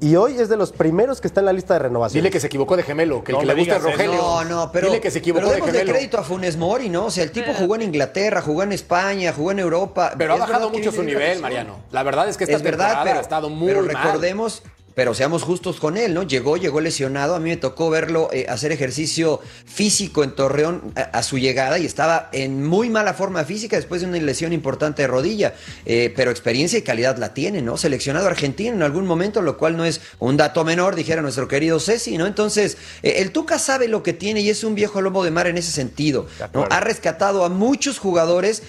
[0.00, 2.22] Y hoy es de los primeros que está en la lista de renovación.
[2.22, 4.16] Dile que se equivocó de gemelo, que el que le gusta es Rogelio.
[4.16, 4.88] No, no, pero.
[4.88, 5.92] Dile que se equivocó pero de gemelo.
[5.92, 7.06] crédito a Funes Mori, ¿no?
[7.06, 10.12] O sea, el tipo jugó en Inglaterra, jugó en España, jugó en Europa.
[10.16, 11.76] Pero ha bajado mucho su nivel, Mariano.
[11.90, 14.62] La verdad es que esta es verdad, pero, ha estado muy pero recordemos,
[14.98, 16.24] pero seamos justos con él, ¿no?
[16.24, 17.36] Llegó, llegó lesionado.
[17.36, 21.86] A mí me tocó verlo eh, hacer ejercicio físico en Torreón a, su llegada y
[21.86, 25.54] estaba en muy mala forma física después de una lesión importante de rodilla.
[25.86, 27.76] Eh, pero experiencia y calidad la tiene, ¿no?
[27.76, 31.78] Seleccionado argentino en algún momento, lo cual no es un dato menor, dijera nuestro querido
[31.78, 32.26] Ceci, ¿no?
[32.26, 35.46] Entonces, eh, el Tuca sabe lo que tiene y es un viejo lobo de mar
[35.46, 36.26] en ese sentido.
[36.52, 36.66] ¿no?
[36.70, 38.64] Ha rescatado a muchos jugadores,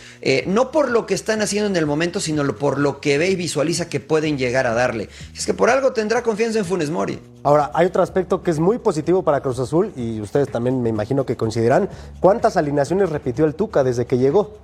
[0.46, 3.36] no por lo que están haciendo en el momento, sino por lo que ve y
[3.36, 5.10] visualiza que pueden llegar a darle.
[5.36, 7.20] Es que por algo tendrá confianza en Funes Mori.
[7.44, 10.90] Ahora, hay otro aspecto que es muy positivo para Cruz Azul y ustedes también me
[10.90, 11.90] imagino que consideran.
[12.20, 14.58] ¿Cuántas alineaciones repitió el Tuca desde que llegó?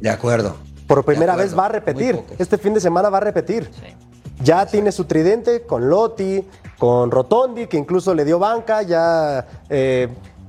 [0.00, 0.56] De acuerdo.
[0.86, 2.20] Por primera vez va a repetir.
[2.38, 3.68] Este fin de semana va a repetir.
[4.42, 6.46] Ya tiene su tridente con Lotti,
[6.78, 10.08] con Rotondi, que incluso le dio banca, ya eh,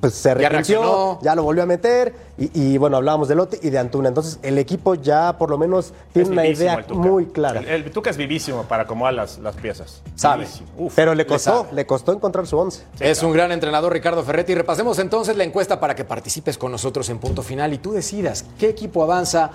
[0.09, 2.13] pues se arrepintió, ya, lo volvió a meter.
[2.37, 4.09] Y, bueno, hablábamos de Lotte y de Antuna.
[4.09, 7.61] Entonces, el equipo ya por lo menos tiene una idea muy clara.
[7.61, 10.03] El, Tuca es vivísimo para acomodar las, las piezas.
[10.15, 10.61] Sabes.
[10.95, 12.83] Pero le costó, le, costó encontrar su once.
[12.99, 14.53] es un gran entrenador, Ricardo Ferretti.
[14.55, 18.45] Repasemos entonces la encuesta para que participes con nosotros en punto final y tú decidas
[18.59, 19.51] qué equipo avanza.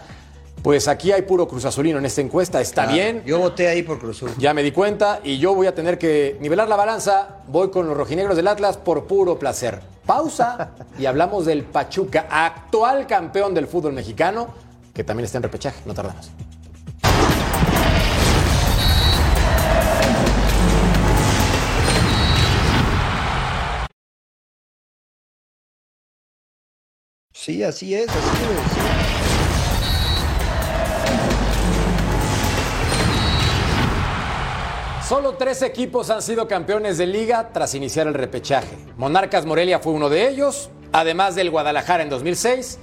[0.62, 2.60] Pues aquí hay puro Cruz Azulino en esta encuesta.
[2.60, 3.22] Está bien.
[3.24, 4.30] Yo voté ahí por Cruz Azul.
[4.38, 7.38] Ya me di cuenta y yo voy a tener que nivelar la balanza.
[7.48, 9.80] Voy con los rojinegros del Atlas por puro placer.
[10.06, 14.48] Pausa y hablamos del Pachuca, actual campeón del fútbol mexicano,
[14.92, 15.80] que también está en repechaje.
[15.86, 16.30] No tardamos.
[27.32, 29.01] Sí, así es, así es.
[35.12, 38.78] Solo tres equipos han sido campeones de liga tras iniciar el repechaje.
[38.96, 42.78] Monarcas Morelia fue uno de ellos, además del Guadalajara en 2006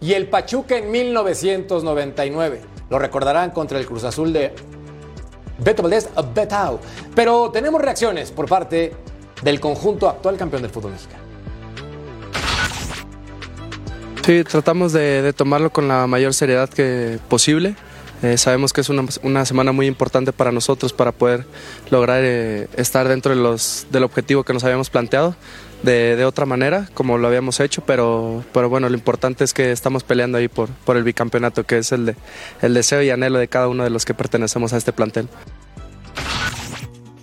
[0.00, 2.60] y el Pachuca en 1999.
[2.88, 4.54] Lo recordarán contra el Cruz Azul de
[5.58, 6.78] Beto Valdés Betao.
[7.16, 8.92] Pero tenemos reacciones por parte
[9.42, 11.24] del conjunto actual campeón del fútbol mexicano.
[14.24, 17.74] Sí, tratamos de, tomarlo con la mayor seriedad que posible.
[18.22, 21.44] Eh, sabemos que es una, semana muy importante para nosotros para poder
[21.90, 25.34] lograr eh, estar dentro de los, del objetivo que nos habíamos planteado
[25.82, 30.04] de, otra manera, como lo habíamos hecho, pero, pero bueno, lo importante es que estamos
[30.04, 32.16] peleando ahí por, por el bicampeonato, que es el, de,
[32.60, 35.28] el deseo y anhelo de cada uno de los que pertenecemos a este plantel.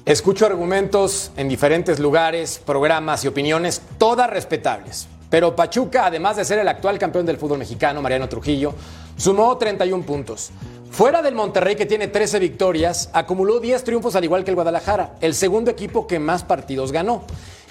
[0.06, 5.08] Escucho argumentos en diferentes lugares, programas y opiniones, todas respetables.
[5.30, 8.74] Pero Pachuca, además de ser el actual campeón del fútbol mexicano, Mariano Trujillo,
[9.16, 10.50] sumó 31 puntos.
[10.92, 15.16] Fuera del Monterrey, que tiene 13 victorias, acumuló 10 triunfos al igual que el Guadalajara,
[15.22, 17.24] el segundo equipo que más partidos ganó.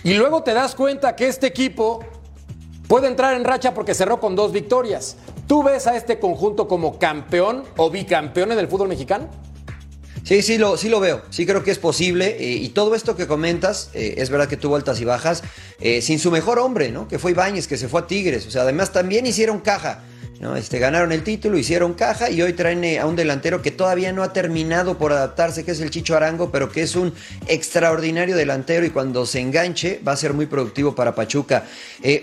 [0.04, 2.00] Y luego te das cuenta que este equipo
[2.86, 5.16] puede entrar en racha porque cerró con dos victorias.
[5.46, 9.28] ¿Tú ves a este conjunto como campeón o bicampeón en el fútbol mexicano?
[10.24, 13.16] Sí, sí lo, sí lo veo, sí creo que es posible eh, y todo esto
[13.16, 15.42] que comentas, eh, es verdad que tuvo altas y bajas,
[15.80, 17.08] eh, sin su mejor hombre, ¿no?
[17.08, 20.02] Que fue Ibáñez, que se fue a Tigres, o sea, además también hicieron caja,
[20.40, 20.56] ¿no?
[20.56, 24.22] Este, ganaron el título, hicieron caja y hoy traen a un delantero que todavía no
[24.22, 27.12] ha terminado por adaptarse, que es el Chicho Arango, pero que es un
[27.46, 31.64] extraordinario delantero y cuando se enganche va a ser muy productivo para Pachuca.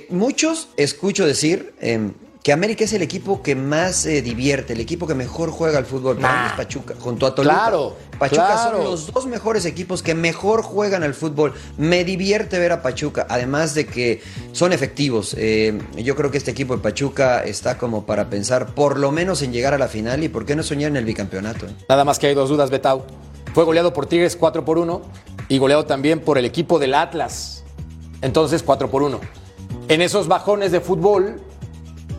[0.10, 2.14] muchos escucho decir em,
[2.46, 5.86] que América es el equipo que más se divierte, el equipo que mejor juega al
[5.88, 6.18] fútbol.
[6.18, 7.56] Para mí es Pachuca, junto a Toluca.
[7.56, 11.56] Claro, Pachuca son los dos mejores equipos que mejor juegan al fútbol.
[11.80, 15.36] Me divierte ver a Pachuca, además de que son efectivos.
[15.40, 19.42] Eh, yo creo que este equipo de Pachuca está como para pensar por lo menos
[19.42, 21.66] en llegar a la final y por qué no soñar en el bicampeonato.
[21.90, 23.06] Nada más que hay dos dudas, Betau.
[23.56, 25.02] Fue goleado por Tigres 4 por 1
[25.48, 27.64] y goleado también por el equipo del Atlas.
[28.22, 29.20] Entonces 4 por 1.
[29.88, 31.42] En esos bajones de fútbol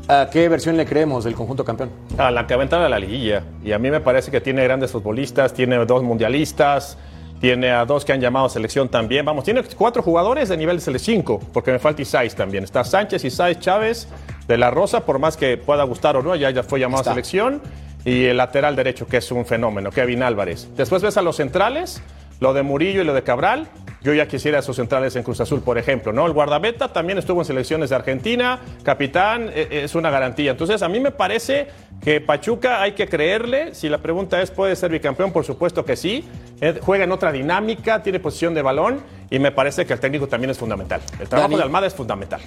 [0.09, 1.91] ¿A qué versión le creemos del conjunto campeón?
[2.17, 3.43] A la que aventaba la liguilla.
[3.65, 6.97] Y a mí me parece que tiene grandes futbolistas, tiene dos mundialistas,
[7.41, 9.25] tiene a dos que han llamado a selección también.
[9.25, 12.63] Vamos, tiene cuatro jugadores de nivel de 5, porque me falta Isais también.
[12.63, 14.07] Está Sánchez, Isais, Chávez,
[14.47, 17.05] de la Rosa, por más que pueda gustar o no, ya, ya fue llamado a
[17.05, 17.61] selección.
[18.05, 20.69] Y el lateral derecho, que es un fenómeno, Kevin Álvarez.
[20.77, 22.01] Después ves a los centrales,
[22.39, 23.67] lo de Murillo y lo de Cabral,
[24.07, 26.27] yo ya quisiera esos centrales en Cruz Azul, por ejemplo, ¿no?
[26.27, 30.53] El guardameta también estuvo en selecciones de Argentina, capitán, e, e, es una garantía.
[30.53, 31.67] Entonces, a mí me parece
[32.01, 33.75] que Pachuca hay que creerle.
[33.75, 35.33] Si la pregunta es, ¿puede ser bicampeón?
[35.33, 36.25] Por supuesto que sí.
[36.61, 40.29] Eh, juega en otra dinámica, tiene posición de balón y me parece que el técnico
[40.29, 41.01] también es fundamental.
[41.19, 42.41] El trabajo de Almada es fundamental.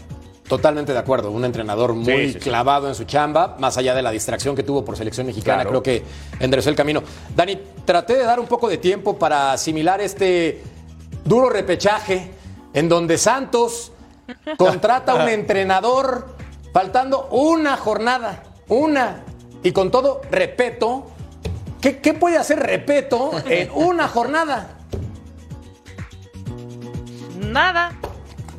[0.48, 4.56] Totalmente de acuerdo, un entrenador muy clavado en su chamba, más allá de la distracción
[4.56, 6.04] que tuvo por selección mexicana, creo que
[6.39, 7.04] enderezó el camino.
[7.36, 10.63] Dani, traté de dar un poco de tiempo para asimilar este
[11.29, 12.31] duro repechaje
[12.73, 13.93] en donde Santos
[14.57, 16.35] contrata a un entrenador
[16.73, 19.23] faltando una jornada, una,
[19.63, 21.09] y con todo, repeto,
[21.81, 24.75] ¿qué, qué puede hacer repeto en una jornada?
[27.39, 27.93] Nada.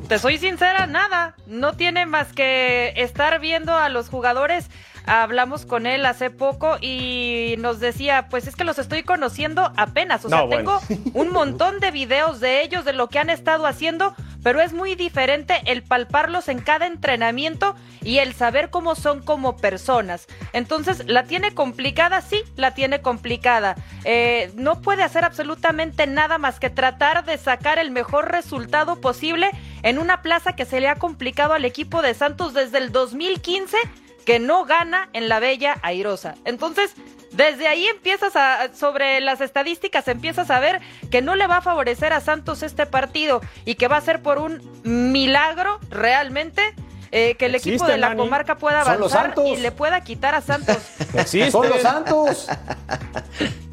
[0.07, 1.35] Te soy sincera, nada.
[1.47, 4.69] No tiene más que estar viendo a los jugadores
[5.11, 10.23] hablamos con él hace poco y nos decía, pues es que los estoy conociendo apenas,
[10.23, 10.79] o sea, tengo
[11.13, 14.95] un montón de videos de ellos, de lo que han estado haciendo, pero es muy
[14.95, 20.27] diferente el palparlos en cada entrenamiento y el saber cómo son como personas.
[20.53, 22.21] Entonces, ¿la tiene complicada?
[22.21, 23.75] Sí, la tiene complicada.
[24.05, 29.51] Eh, no puede hacer absolutamente nada más que tratar de sacar el mejor resultado posible
[29.83, 33.77] en una plaza que se le ha complicado al equipo de Santos desde el 2015
[34.25, 36.35] que no gana en la Bella Airosa.
[36.45, 36.93] Entonces,
[37.31, 41.61] desde ahí empiezas a, sobre las estadísticas, empiezas a ver que no le va a
[41.61, 46.73] favorecer a Santos este partido y que va a ser por un milagro realmente.
[47.13, 50.77] Eh, que el equipo de la comarca pueda avanzar y le pueda quitar a Santos.
[51.51, 52.47] Son los Santos.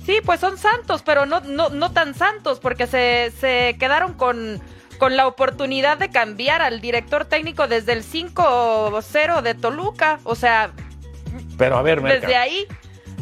[0.05, 4.59] Sí, pues son santos, pero no, no, no tan santos, porque se, se quedaron con
[4.99, 10.19] con la oportunidad de cambiar al director técnico desde el 5-0 de Toluca.
[10.25, 10.73] O sea,
[11.57, 12.67] pero a ver, desde ahí,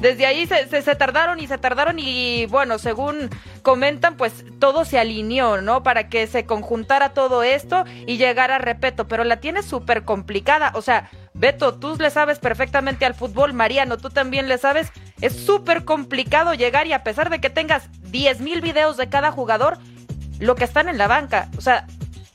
[0.00, 3.30] desde ahí se, se, tardaron y se tardaron y bueno, según
[3.62, 5.82] comentan, pues todo se alineó, ¿no?
[5.82, 10.72] Para que se conjuntara todo esto y llegara a Repeto, pero la tiene súper complicada.
[10.74, 14.92] O sea, Beto, tú le sabes perfectamente al fútbol, Mariano, tú también le sabes.
[15.20, 19.32] Es súper complicado llegar y a pesar de que tengas 10 mil videos de cada
[19.32, 19.78] jugador,
[20.38, 21.48] lo que están en la banca.
[21.56, 21.86] O sea,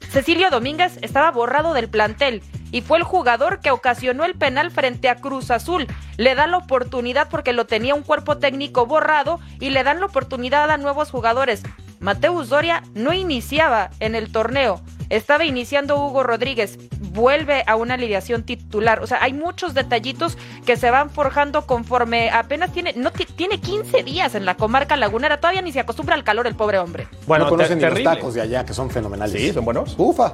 [0.10, 5.10] Cecilio Domínguez estaba borrado del plantel y fue el jugador que ocasionó el penal frente
[5.10, 5.88] a Cruz Azul.
[6.18, 10.08] Le da la oportunidad porque lo tenía un cuerpo técnico borrado y le dan la
[10.08, 11.64] oportunidad a nuevos jugadores.
[12.00, 14.82] Mateus Doria no iniciaba en el torneo.
[15.12, 16.80] Estaba iniciando Hugo Rodríguez,
[17.12, 19.04] vuelve a una alineación titular.
[19.04, 24.04] O sea, hay muchos detallitos que se van forjando conforme apenas tiene, no tiene 15
[24.04, 27.10] días en la comarca lagunera, todavía ni se acostumbra al calor el pobre hombre.
[27.28, 29.40] Bueno, no conocen ni los tacos de allá, que son fenomenales.
[29.40, 29.96] Sí, son buenos.
[29.98, 30.32] Ufa.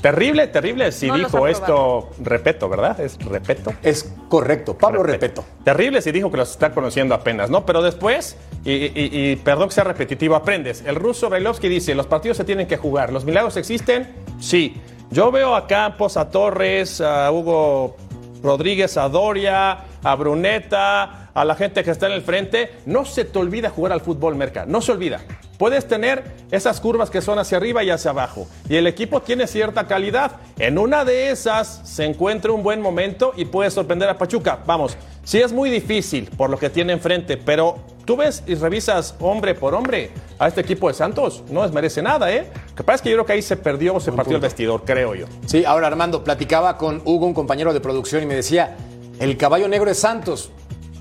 [0.00, 3.00] Terrible, terrible si dijo esto, repeto, ¿verdad?
[3.00, 3.72] Es repeto.
[3.82, 5.44] Es correcto, Pablo repeto.
[5.64, 7.64] Terrible si dijo que los está conociendo apenas, ¿no?
[7.64, 10.82] Pero después, y, perdón que sea repetitivo, aprendes.
[10.86, 13.12] El ruso Bailovsky dice, los partidos se tienen que jugar.
[13.12, 14.14] ¿Los milagros existen?
[14.40, 14.80] Sí.
[15.10, 17.96] Yo veo a Campos, a Torres, a Hugo
[18.42, 22.72] Rodríguez, a Doria, a Bruneta, a la gente que está en el frente.
[22.86, 24.66] No se te olvida jugar al fútbol, Merca.
[24.66, 25.20] No se olvida.
[25.64, 28.46] Puedes tener esas curvas que son hacia arriba y hacia abajo.
[28.68, 30.32] Y el equipo tiene cierta calidad.
[30.58, 34.58] En una de esas se encuentra un buen momento y puede sorprender a Pachuca.
[34.66, 39.14] Vamos, sí es muy difícil por lo que tiene enfrente, pero tú ves y revisas
[39.20, 41.42] hombre por hombre a este equipo de Santos.
[41.48, 42.46] No les merece nada, ¿eh?
[42.76, 44.84] Que pasa es que yo creo que ahí se perdió o se partió el vestidor,
[44.84, 45.24] creo yo.
[45.46, 48.76] Sí, ahora Armando, platicaba con Hugo, un compañero de producción, y me decía,
[49.18, 50.50] el caballo negro es Santos.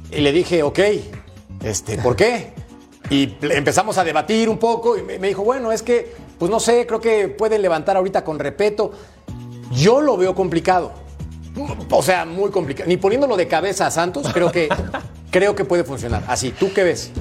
[0.10, 0.80] Y le dije, ok,
[1.66, 2.63] este, ¿por qué?
[3.10, 6.88] Y empezamos a debatir un poco y me dijo, bueno, es que, pues no sé,
[6.88, 8.92] creo que pueden levantar ahorita con repeto.
[9.72, 10.92] Yo lo veo complicado.
[11.92, 12.88] O sea, muy complicado.
[12.88, 14.70] Ni poniéndolo de cabeza a Santos, creo que,
[15.32, 16.24] creo que puede funcionar.
[16.28, 17.12] Así, ¿tú qué ves?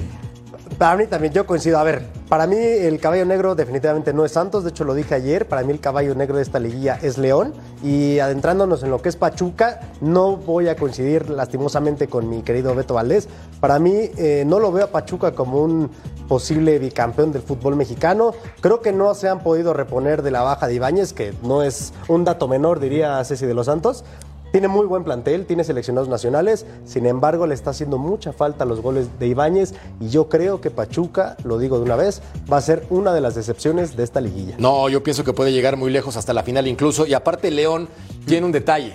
[0.77, 1.77] Para mí también, yo coincido.
[1.77, 5.15] A ver, para mí el caballo negro definitivamente no es Santos, de hecho lo dije
[5.15, 7.53] ayer, para mí el caballo negro de esta liguilla es León.
[7.83, 12.73] Y adentrándonos en lo que es Pachuca, no voy a coincidir lastimosamente con mi querido
[12.75, 13.27] Beto Valdés.
[13.59, 15.91] Para mí eh, no lo veo a Pachuca como un
[16.27, 18.33] posible bicampeón del fútbol mexicano.
[18.61, 21.93] Creo que no se han podido reponer de la baja de Ibáñez, que no es
[22.07, 24.03] un dato menor, diría Ceci de los Santos.
[24.53, 28.81] Tiene muy buen plantel, tiene seleccionados nacionales, sin embargo le está haciendo mucha falta los
[28.81, 32.61] goles de Ibáñez y yo creo que Pachuca, lo digo de una vez, va a
[32.61, 34.53] ser una de las decepciones de esta liguilla.
[34.59, 37.89] No, yo pienso que puede llegar muy lejos hasta la final incluso y aparte León
[38.27, 38.93] tiene un detalle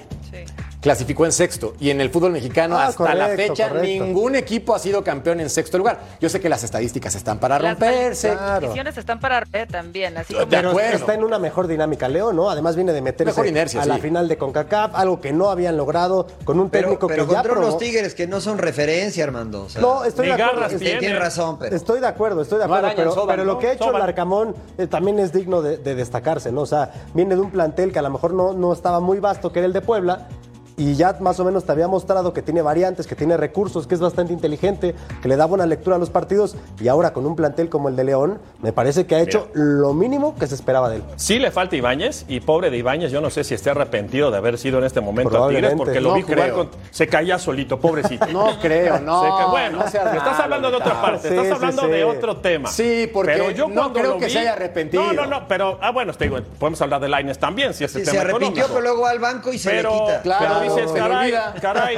[0.88, 1.74] clasificó en sexto.
[1.78, 5.50] Y en el fútbol mexicano, ah, hasta la fecha, ningún equipo ha sido campeón en
[5.50, 6.00] sexto lugar.
[6.18, 8.34] Yo sé que las estadísticas están para romperse.
[8.34, 10.16] Las condiciones están para romper también.
[10.16, 12.48] Así Pero está en una mejor dinámica Leo, ¿no?
[12.48, 16.26] Además viene de meterse inercia, a la final de CONCACAF, algo que no habían logrado
[16.44, 19.68] con un técnico pero que ya contra unos Tigres que no son referencia, Armando.
[19.82, 20.78] no, estoy de acuerdo.
[20.78, 21.76] Tiene razón, pero...
[21.76, 23.26] Estoy de acuerdo, estoy de acuerdo.
[23.26, 26.62] pero, lo que ha hecho el Arcamón eh, también es digno de, de, destacarse, ¿no?
[26.62, 29.52] O sea, viene de un plantel que a lo mejor no, no estaba muy vasto,
[29.52, 30.28] que era el de Puebla,
[30.78, 33.94] y ya más o menos te había mostrado que tiene variantes, que tiene recursos, que
[33.94, 37.34] es bastante inteligente, que le da buena lectura a los partidos y ahora con un
[37.36, 40.88] plantel como el de León, me parece que ha hecho lo mínimo que se esperaba
[40.88, 41.02] de él.
[41.16, 44.38] Sí le falta Ibáñez y pobre de Ibáñez, yo no sé si esté arrepentido de
[44.38, 47.78] haber sido en este momento a Tigres porque lo vi jugar con, se caía solito,
[47.78, 48.26] pobrecito.
[48.38, 49.50] No creo, no.
[49.50, 52.68] bueno, estás hablando de otra parte, estás hablando de otro tema.
[52.68, 55.02] Sí, porque pero yo no creo que se haya arrepentido.
[55.02, 58.00] No, no, no, pero ah bueno, te digo, podemos hablar de Laines también si ese
[58.00, 60.22] tema se arrepintió, pero luego va al banco y se le quita.
[60.22, 61.96] Claro, dices, caray,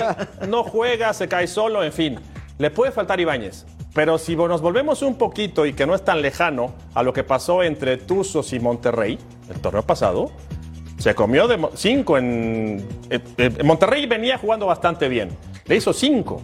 [0.48, 2.20] no juega, se cae solo, en fin.
[2.58, 3.66] Le puede faltar Ibáñez.
[3.94, 7.24] Pero si nos volvemos un poquito y que no es tan lejano a lo que
[7.24, 10.30] pasó entre Tuzos y Monterrey, el torneo pasado,
[10.98, 12.86] se comió de cinco en,
[13.64, 15.30] Monterrey venía jugando bastante bien.
[15.64, 16.40] Le hizo cinco.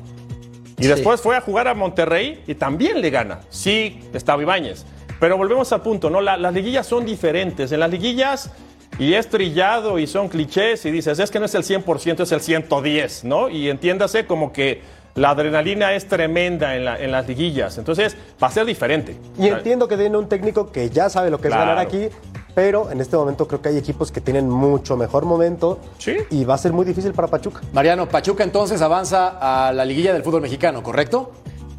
[0.78, 3.40] Y después fue a jugar a Monterrey y también le gana.
[3.48, 4.84] Sí, estaba Ibáñez.
[5.20, 6.20] Pero volvemos al punto, ¿no?
[6.20, 7.72] las liguillas son diferentes.
[7.72, 8.50] En las liguillas
[8.98, 12.32] y es trillado y son clichés y dices, es que no es el 100%, es
[12.32, 13.48] el 110, ¿no?
[13.48, 14.82] Y entiéndase como que
[15.14, 19.16] la adrenalina es tremenda en, las liguillas, entonces va a ser diferente.
[19.38, 22.08] Y entiendo que tiene un técnico que ya sabe lo que es ganar aquí,
[22.54, 26.16] pero en este momento creo que hay equipos que tienen mucho mejor momento ¿Sí?
[26.30, 27.60] y va a ser muy difícil para Pachuca.
[27.72, 31.32] Mariano, Pachuca entonces avanza a la liguilla del fútbol mexicano, ¿correcto?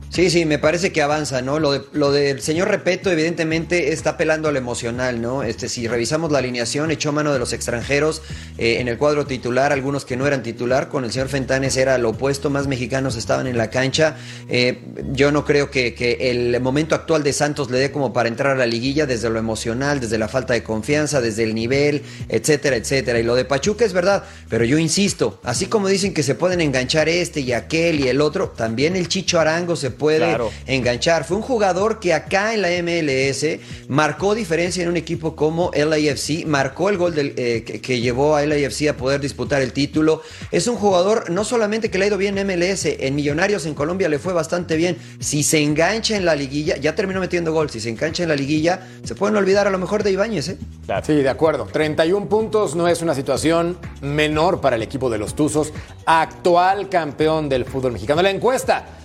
[0.10, 1.60] Sí, sí, me parece que avanza, ¿no?
[1.60, 5.44] Lo, de, lo del señor Repeto, evidentemente, está apelando al emocional, ¿no?
[5.44, 8.22] Este, si revisamos la alineación, echó mano de los extranjeros
[8.58, 11.98] eh, en el cuadro titular, algunos que no eran titular, con el señor Fentanes era
[11.98, 14.16] lo opuesto, más mexicanos estaban en la cancha.
[14.48, 18.30] Eh, yo no creo que, que, el momento actual de Santos le dé como para
[18.30, 22.02] entrar a la liguilla desde lo emocional, desde la falta de confianza, desde el nivel,
[22.30, 23.20] etcétera, etcétera.
[23.20, 26.62] Y lo de Pachuca es verdad, pero yo insisto, así como dicen que se pueden
[26.62, 31.24] enganchar este y aquel y el otro, también el Chicho Arango se puede enganchar.
[31.24, 36.46] Fue un jugador que acá en la MLS marcó diferencia en un equipo como LAFC,
[36.46, 40.22] marcó el gol del, eh, que, llevó a LAFC a poder disputar el título.
[40.52, 43.74] Es un jugador no solamente que le ha ido bien en MLS, en Millonarios en
[43.74, 44.98] Colombia le fue bastante bien.
[45.20, 48.36] Si se engancha en la liguilla, ya terminó metiendo gol, si se engancha en la
[48.36, 50.50] liguilla, se pueden olvidar a lo mejor de Ibáñez.
[50.50, 50.58] ¿eh?
[51.04, 51.66] Sí, de acuerdo.
[51.66, 55.74] 31 puntos no es una situación menor para el equipo de los Tuzos,
[56.06, 58.22] actual campeón del fútbol mexicano.
[58.22, 58.97] La encuesta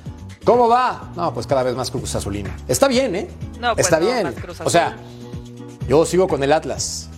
[0.44, 1.12] ¿Cómo va?
[1.14, 2.56] No, pues cada vez más Cruz Azulina.
[2.66, 3.28] Está bien, ¿eh?
[3.60, 4.34] No, pues Está bien.
[4.64, 4.96] O sea,
[5.88, 7.08] yo sigo con el Atlas.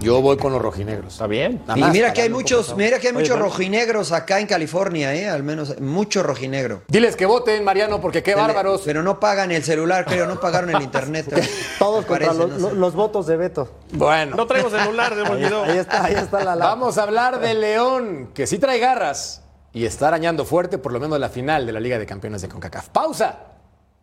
[0.00, 1.12] Yo voy con los rojinegros.
[1.12, 1.60] Está bien.
[1.66, 4.46] Nada Y más, mira que hay muchos, mira que hay Oye, muchos rojinegros acá en
[4.46, 5.28] California, ¿eh?
[5.28, 6.82] Al menos mucho rojinegro.
[6.88, 8.80] Diles que voten, Mariano, porque qué bárbaros.
[8.82, 11.26] Pero no pagan el celular, creo, no pagaron el internet.
[11.78, 12.74] Todos contra Parece, los, no sé.
[12.76, 13.70] los votos de Beto.
[13.92, 15.64] Bueno, No traigo celular, se me olvidó.
[15.64, 16.64] Ahí está, ahí está la la.
[16.64, 19.42] vamos a hablar de León, que sí trae garras
[19.72, 22.48] y está arañando fuerte por lo menos la final de la Liga de Campeones de
[22.48, 22.88] CONCACAF.
[22.88, 23.38] Pausa.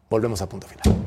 [0.09, 1.07] Volvemos a punto final.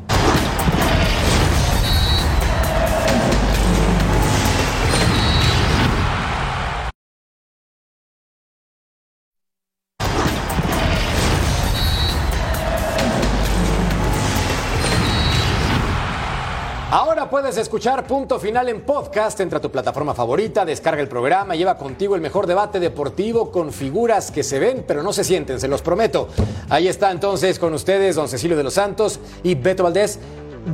[17.51, 19.40] Puedes escuchar Punto Final en podcast.
[19.40, 23.72] Entra a tu plataforma favorita, descarga el programa, lleva contigo el mejor debate deportivo con
[23.72, 26.28] figuras que se ven pero no se sienten, se los prometo.
[26.68, 30.20] Ahí está entonces con ustedes don Cecilio de los Santos y Beto Valdés.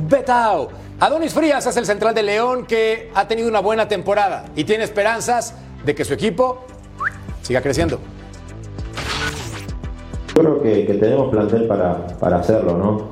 [0.07, 0.67] Betao.
[0.99, 4.83] Adonis Frías es el central de León que ha tenido una buena temporada y tiene
[4.83, 6.63] esperanzas de que su equipo
[7.41, 7.97] siga creciendo.
[10.27, 13.09] Yo creo que, que tenemos plantel para, para hacerlo, ¿no?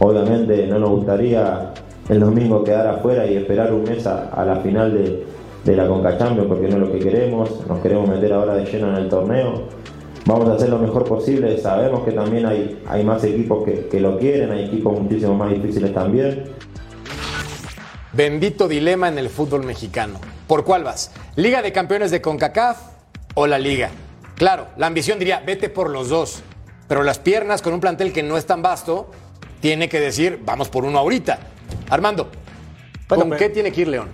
[0.00, 1.74] Obviamente no nos gustaría
[2.08, 5.24] el domingo quedar afuera y esperar un mes a, la final de,
[5.64, 8.64] de la Conca Champions porque no es lo que queremos, nos queremos meter ahora de
[8.64, 9.62] lleno en el torneo.
[10.26, 14.00] Vamos a hacer lo mejor posible, sabemos que también hay, hay más equipos que, que
[14.00, 16.44] lo quieren, hay equipos muchísimo más difíciles también.
[18.12, 20.20] Bendito dilema en el fútbol mexicano.
[20.46, 21.10] ¿Por cuál vas?
[21.36, 22.78] ¿Liga de Campeones de CONCACAF
[23.34, 23.90] o la Liga?
[24.36, 26.42] Claro, la ambición diría, vete por los dos.
[26.88, 29.10] Pero las piernas con un plantel que no es tan vasto,
[29.60, 31.38] tiene que decir, vamos por uno ahorita.
[31.94, 32.28] Armando,
[33.06, 34.08] ¿con qué tiene que ir León?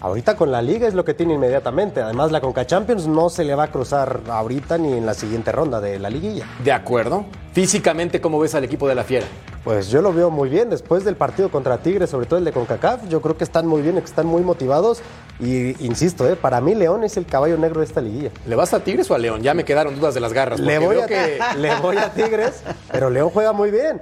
[0.00, 2.00] Ahorita con la liga es lo que tiene inmediatamente.
[2.00, 5.52] Además, la Conca Champions no se le va a cruzar ahorita ni en la siguiente
[5.52, 6.46] ronda de la liguilla.
[6.64, 7.26] De acuerdo.
[7.52, 9.26] Físicamente, ¿cómo ves al equipo de la Fiera?
[9.62, 10.70] Pues yo lo veo muy bien.
[10.70, 13.82] Después del partido contra Tigres, sobre todo el de CONCACAF, yo creo que están muy
[13.82, 15.02] bien, que están muy motivados.
[15.38, 18.30] Y insisto, eh, para mí León es el caballo negro de esta liguilla.
[18.46, 19.42] ¿Le vas a Tigres o a León?
[19.42, 20.58] Ya me quedaron dudas de las garras.
[20.58, 24.00] Le voy, a, que, le voy a Tigres, pero León juega muy bien.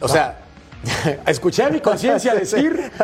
[0.00, 0.41] o sea,
[1.26, 2.90] escuché a mi conciencia decir...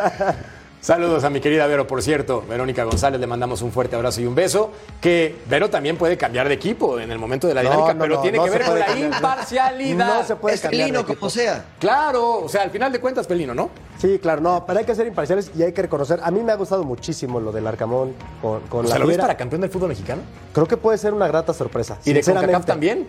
[0.81, 2.41] Saludos a mi querida Vero, por cierto.
[2.47, 4.71] Verónica González, le mandamos un fuerte abrazo y un beso.
[5.01, 8.15] Que Vero también puede cambiar de equipo en el momento de la dinámica, no, pero
[8.15, 9.13] no, tiene no que ver con la cambiar.
[9.13, 10.19] imparcialidad.
[10.21, 11.19] No se puede Es cambiar de felino equipo.
[11.19, 11.65] como sea.
[11.81, 13.71] Claro, o sea, al final de cuentas, Pelino, ¿no?
[13.97, 16.21] Sí, claro, no, pero hay que ser imparciales y hay que reconocer.
[16.23, 19.07] A mí me ha gustado muchísimo lo del Arcamón con, con O sea, la ¿lo
[19.09, 20.21] ves para campeón del fútbol mexicano?
[20.53, 21.97] Creo que puede ser una grata sorpresa.
[22.05, 22.23] ¿Y de.
[22.23, 23.05] CONCACAF también?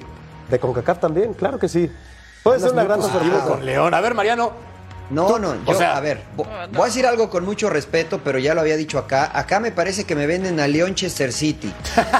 [0.50, 1.88] De CONCACAF también, claro que sí.
[2.42, 3.44] Puede ser una positivo sorpresa.
[3.46, 3.94] con León.
[3.94, 4.52] A ver, Mariano,
[5.10, 8.38] No, no, yo, sea- a ver, vo- voy a decir algo con mucho respeto, pero
[8.38, 9.28] ya lo había dicho acá.
[9.34, 11.72] Acá me parece que me venden a Leonchester City.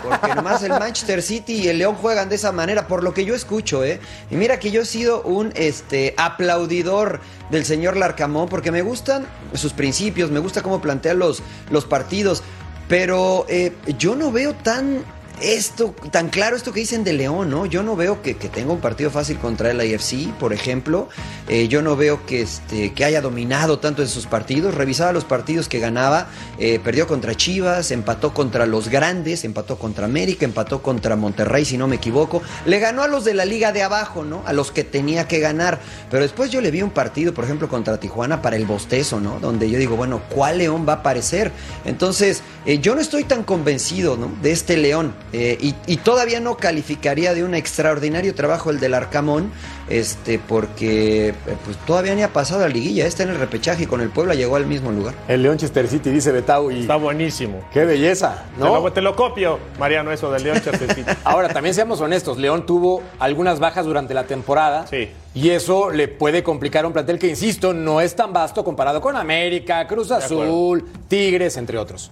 [0.03, 3.25] Porque nomás el Manchester City y el León juegan de esa manera, por lo que
[3.25, 4.01] yo escucho, ¿eh?
[4.29, 9.25] Y mira que yo he sido un este, aplaudidor del señor Larcamón, porque me gustan
[9.55, 12.43] sus principios, me gusta cómo plantea los, los partidos,
[12.89, 15.05] pero eh, yo no veo tan
[15.41, 17.67] esto, tan claro esto que dicen de León, ¿no?
[17.67, 21.09] Yo no veo que, tenga un partido fácil contra el IFC, por ejemplo.
[21.49, 24.75] Eh, yo no veo que, este, que haya dominado tanto en sus partidos.
[24.75, 26.29] Revisaba los partidos que ganaba.
[26.59, 31.79] eh, perdió contra Chivas, empató contra los grandes, empató contra América, empató contra Monterrey, si
[31.79, 32.43] no me equivoco.
[32.67, 34.43] Le ganó a los de la liga de abajo, ¿no?
[34.47, 35.81] A los que tenía que ganar.
[36.11, 39.41] Pero después yo le vi un partido, por ejemplo, contra Tijuana para el bostezo, ¿no?
[39.41, 41.53] Donde yo digo, bueno, ¿cuál León va a aparecer?
[41.85, 44.31] Entonces, eh, yo no estoy tan convencido, ¿no?
[44.43, 45.15] De este León.
[45.33, 49.53] Eh, y, y todavía no calificaría de un extraordinario trabajo el del Arcamón,
[49.89, 53.07] este, porque eh, pues todavía ni ha pasado a la liguilla.
[53.07, 55.15] Está en el repechaje y con el Puebla llegó al mismo lugar.
[55.29, 57.65] el Leonchester City, dice Betau, y Está buenísimo.
[57.73, 58.93] qué belleza, Te, lo, ¿no?
[58.93, 61.11] te lo copio, Mariano, eso del León Chester City.
[61.25, 64.87] Ahora, también seamos honestos, León tuvo algunas bajas durante la temporada.
[64.89, 65.11] Sí.
[65.33, 69.01] Y eso le puede complicar a un plantel que, insisto, no es tan vasto comparado
[69.01, 70.11] con América, Cruz.
[70.11, 72.11] Azul, Tigres, entre otros.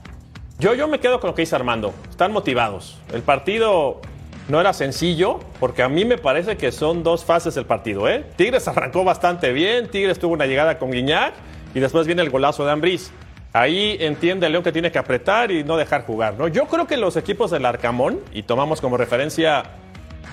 [0.61, 1.95] Yo, yo me quedo con lo que dice Armando.
[2.11, 2.99] Están motivados.
[3.13, 4.01] El partido
[4.49, 8.09] no era sencillo, porque a mí me parece que son dos fases del partido.
[8.09, 8.25] ¿eh?
[8.35, 11.35] Tigres arrancó bastante bien, Tigres tuvo una llegada con Guiñac
[11.77, 13.13] y después viene el golazo de Ambriz.
[13.53, 16.35] Ahí entiende el León que tiene que apretar y no dejar jugar.
[16.37, 16.49] ¿no?
[16.49, 19.63] Yo creo que los equipos del Arcamón, y tomamos como referencia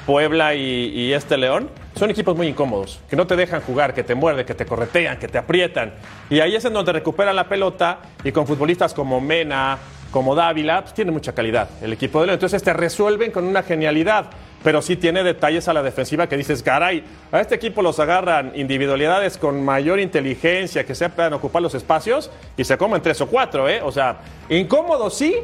[0.08, 4.04] Puebla y, y este León, son equipos muy incómodos, que no te dejan jugar, que
[4.04, 5.94] te muerden, que te corretean, que te aprietan.
[6.32, 9.78] Y ahí es en donde recuperan la pelota y con futbolistas como Mena,
[10.16, 12.36] como Dávila, pues tiene mucha calidad el equipo de León.
[12.36, 14.28] Entonces te resuelven con una genialidad,
[14.64, 17.04] pero sí tiene detalles a la defensiva que dices, caray,
[17.34, 22.64] a este equipo los agarran individualidades con mayor inteligencia, que sepan ocupar los espacios y
[22.64, 23.82] se comen tres o cuatro, ¿eh?
[23.84, 25.36] O sea, incómodo sí,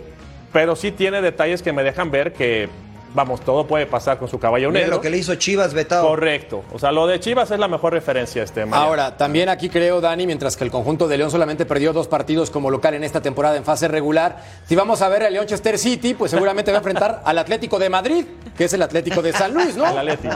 [0.54, 2.70] pero sí tiene detalles que me dejan ver que
[3.14, 4.96] vamos, todo puede pasar con su caballo Mira negro.
[4.98, 6.08] lo que le hizo Chivas, Betao.
[6.08, 6.64] Correcto.
[6.74, 8.90] O sea, lo de Chivas es la mejor referencia este Mariano.
[8.90, 12.50] Ahora, también aquí creo, Dani, mientras que el conjunto de León solamente perdió dos partidos
[12.50, 16.14] como local en esta temporada en fase regular, si vamos a ver al Leonchester City,
[16.14, 18.26] pues seguramente va a enfrentar al Atlético de Madrid,
[18.58, 19.86] que es el Atlético de San Luis, ¿no?
[19.86, 20.28] Al Atleti.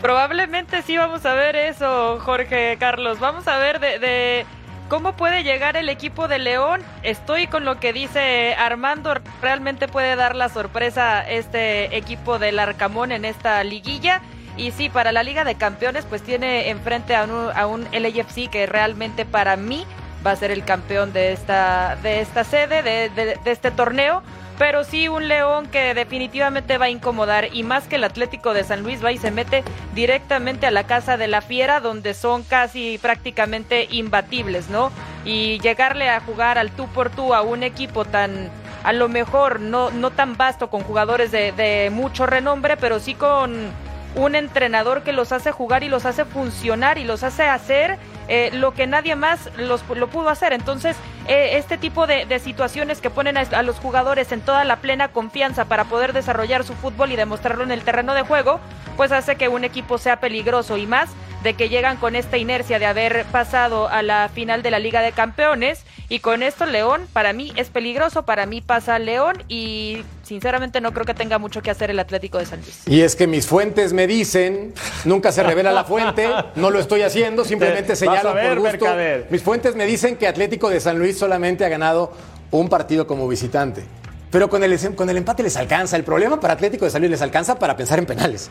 [0.00, 3.18] Probablemente sí vamos a ver eso, Jorge Carlos.
[3.20, 4.46] Vamos a ver de, de
[4.88, 6.82] cómo puede llegar el equipo de León.
[7.02, 9.14] Estoy con lo que dice Armando.
[9.42, 14.20] Realmente puede dar la sorpresa este equipo del Arcamón en esta liguilla.
[14.56, 18.66] Y sí, para la Liga de Campeones, pues tiene enfrente a un, a LAFC que
[18.66, 19.84] realmente para mí
[20.24, 24.22] va a ser el campeón de esta, de esta sede, de, de- de este torneo.
[24.58, 28.62] Pero sí un León que definitivamente va a incomodar y más que el Atlético de
[28.62, 32.44] San Luis va y se mete directamente a la casa de la fiera donde son
[32.44, 34.92] casi prácticamente imbatibles, ¿no?
[35.24, 38.50] Y llegarle a jugar al tú por tú a un equipo tan
[38.84, 43.14] a lo mejor no, no tan vasto con jugadores de, de mucho renombre, pero sí
[43.14, 43.72] con
[44.14, 47.98] un entrenador que los hace jugar y los hace funcionar y los hace hacer
[48.28, 50.52] eh, lo que nadie más los, lo pudo hacer.
[50.52, 50.96] Entonces,
[51.26, 54.76] eh, este tipo de, de situaciones que ponen a, a los jugadores en toda la
[54.76, 58.60] plena confianza para poder desarrollar su fútbol y demostrarlo en el terreno de juego,
[58.96, 61.10] pues hace que un equipo sea peligroso y más
[61.44, 65.02] de que llegan con esta inercia de haber pasado a la final de la Liga
[65.02, 65.84] de Campeones.
[66.08, 70.92] Y con esto León para mí es peligroso, para mí pasa León y sinceramente no
[70.92, 72.82] creo que tenga mucho que hacer el Atlético de San Luis.
[72.86, 77.02] Y es que mis fuentes me dicen, nunca se revela la fuente, no lo estoy
[77.02, 78.84] haciendo, simplemente señalo a ver, por gusto.
[78.84, 79.26] Mercader.
[79.30, 82.12] Mis fuentes me dicen que Atlético de San Luis solamente ha ganado
[82.50, 83.84] un partido como visitante.
[84.30, 85.96] Pero con el, con el empate les alcanza.
[85.96, 88.50] El problema para Atlético de San Luis les alcanza para pensar en penales.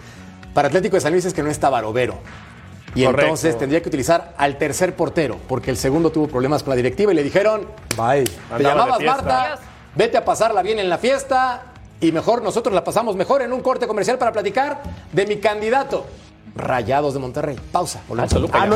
[0.54, 2.20] Para Atlético de San Luis es que no está Barovero.
[2.96, 3.22] Y Correcto.
[3.24, 7.12] entonces tendría que utilizar al tercer portero, porque el segundo tuvo problemas con la directiva
[7.12, 7.68] y le dijeron,
[7.98, 8.24] Bye.
[8.24, 9.02] te Andaba llamabas.
[9.04, 9.60] Marta, Adiós.
[9.96, 11.64] Vete a pasarla bien en la fiesta
[12.00, 14.82] y mejor nosotros la pasamos mejor en un corte comercial para platicar
[15.12, 16.06] de mi candidato,
[16.56, 17.60] Rayados de Monterrey.
[17.72, 18.02] Pausa.
[18.08, 18.32] volvemos.
[18.32, 18.76] Toluca Ah, no,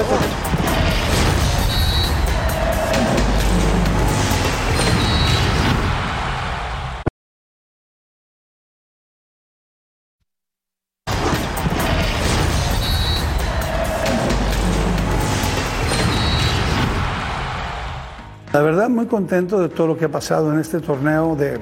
[18.57, 21.59] La verdad, muy contento de todo lo que ha pasado en este torneo, de,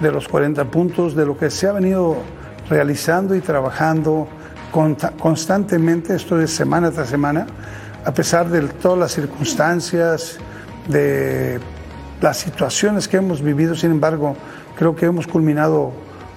[0.00, 2.16] de los 40 puntos, de lo que se ha venido
[2.70, 4.26] realizando y trabajando
[5.20, 7.46] constantemente, esto es semana tras semana,
[8.06, 10.38] a pesar de todas las circunstancias,
[10.88, 11.60] de
[12.22, 14.34] las situaciones que hemos vivido, sin embargo,
[14.78, 15.92] creo que hemos culminado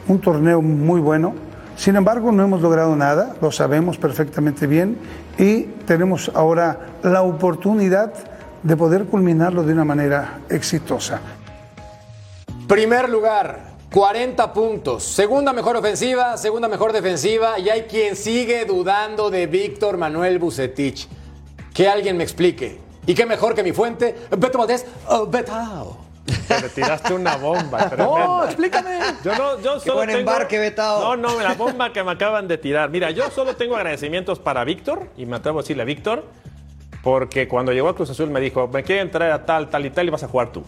[0.06, 1.34] un torneo muy bueno.
[1.78, 4.98] Sin embargo, no hemos logrado nada, lo sabemos perfectamente bien
[5.38, 8.31] y tenemos ahora la oportunidad
[8.64, 11.20] de poder culminarlo de una manera exitosa.
[12.68, 15.04] Primer lugar, 40 puntos.
[15.04, 17.60] Segunda mejor ofensiva, segunda mejor defensiva.
[17.60, 21.08] Y hay quien sigue dudando de Víctor Manuel Bucetich.
[21.74, 22.80] Que alguien me explique.
[23.06, 25.98] Y qué mejor que mi fuente, Beto Valdés, oh, Betao.
[26.48, 27.90] Te tiraste una bomba.
[27.98, 28.46] No, tremenda.
[28.46, 29.00] explícame.
[29.24, 31.18] Yo no, yo solo buen tengo- embarque, No, Betao.
[31.18, 32.90] no, la bomba que me acaban de tirar.
[32.90, 36.26] Mira, yo solo tengo agradecimientos para Víctor, y me atrevo a decirle a Víctor,
[37.04, 39.90] porque cuando llegó a Cruz Azul me dijo, me quieren traer a tal, tal y
[39.90, 40.64] tal, y vas a jugar tú.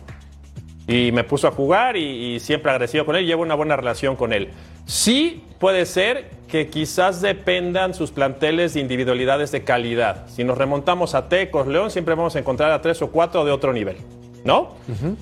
[0.88, 4.16] Y me puso a jugar y, y siempre agradecido con él, llevo una buena relación
[4.16, 4.50] con él.
[4.86, 10.28] Sí puede ser que quizás dependan sus planteles de individualidades de calidad.
[10.28, 13.52] Si nos remontamos a Tecos, León, siempre vamos a encontrar a tres o cuatro de
[13.52, 13.96] otro nivel,
[14.44, 14.76] ¿no?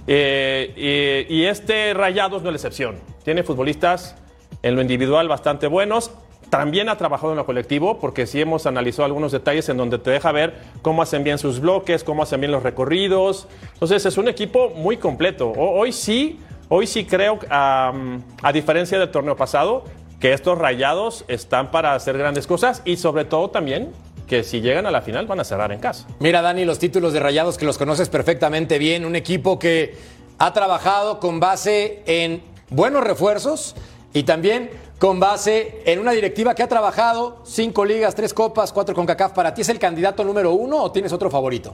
[0.07, 2.95] Eh, y, y este Rayados no es la excepción.
[3.24, 4.16] Tiene futbolistas
[4.64, 6.12] en lo individual bastante buenos.
[6.52, 10.12] También ha trabajado en lo colectivo, porque sí hemos analizado algunos detalles en donde te
[10.12, 13.47] deja ver cómo hacen bien sus bloques, cómo hacen bien los recorridos.
[13.72, 15.54] Entonces es un equipo muy completo.
[15.56, 19.86] Hoy sí, hoy sí creo, am, a diferencia del torneo pasado,
[20.20, 23.93] que estos rayados están para hacer grandes cosas y sobre todo también
[24.28, 26.06] que si llegan a la final van a cerrar en casa.
[26.20, 29.06] Mira, Dani, los títulos de Rayados que los conoces perfectamente bien.
[29.06, 29.95] Un equipo que
[30.38, 33.74] ha trabajado con base en buenos refuerzos
[34.14, 34.70] y también
[35.02, 39.32] con base en una directiva que ha trabajado cinco ligas, tres copas, cuatro con CACAF.
[39.32, 41.74] ¿Para ti es el candidato número uno o tienes otro favorito?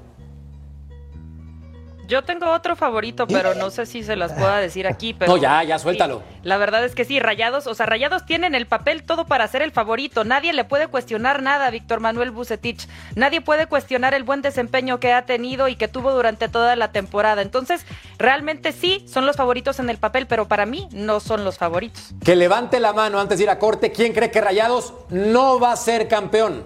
[2.07, 5.13] Yo tengo otro favorito, pero no sé si se las pueda decir aquí.
[5.13, 6.19] Pero No, ya, ya, suéltalo.
[6.19, 9.45] Sí, la verdad es que sí, Rayados, o sea, Rayados tienen el papel todo para
[9.47, 10.23] ser el favorito.
[10.23, 12.87] Nadie le puede cuestionar nada a Víctor Manuel Bucetich.
[13.15, 16.93] Nadie puede cuestionar el buen desempeño que ha tenido y que tuvo durante toda la
[16.93, 17.41] temporada.
[17.41, 17.85] Entonces,
[18.17, 22.13] realmente sí, son los favoritos en el papel, pero para mí no son los favoritos.
[22.23, 23.91] Que levante la mano antes de ir a corte.
[23.91, 26.63] ¿Quién cree que Rayados no va a ser campeón?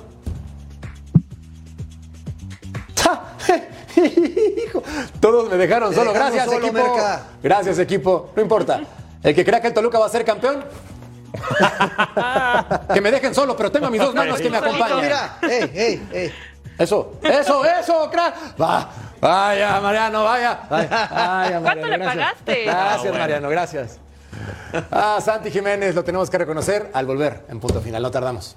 [4.68, 4.84] Hijo,
[5.20, 6.12] Todos me dejaron solo.
[6.14, 6.84] dejamos Gracias, solo, equipo.
[6.84, 7.24] Merca.
[7.44, 8.30] Gracias, equipo.
[8.36, 8.82] No importa.
[9.24, 10.64] El que crea que el Toluca va a ser campeón.
[12.94, 15.02] que me dejen solo, pero tengo a mis dos manos que me acompañan.
[15.02, 16.34] Mira, ey, ey, ey.
[16.78, 18.60] Eso, eso, eso, crack.
[18.60, 18.90] Va.
[19.20, 20.60] Vaya, Mariano, vaya.
[20.70, 22.16] Vaya, vaya, ¿Cuánto le gracias.
[22.16, 22.64] pagaste?
[22.64, 23.18] Gracias, Ah, bueno.
[23.20, 24.00] Mariano, gracias.
[24.92, 28.56] Ah, Santi Jiménez lo tenemos que reconocer al volver en punto final, no tardamos.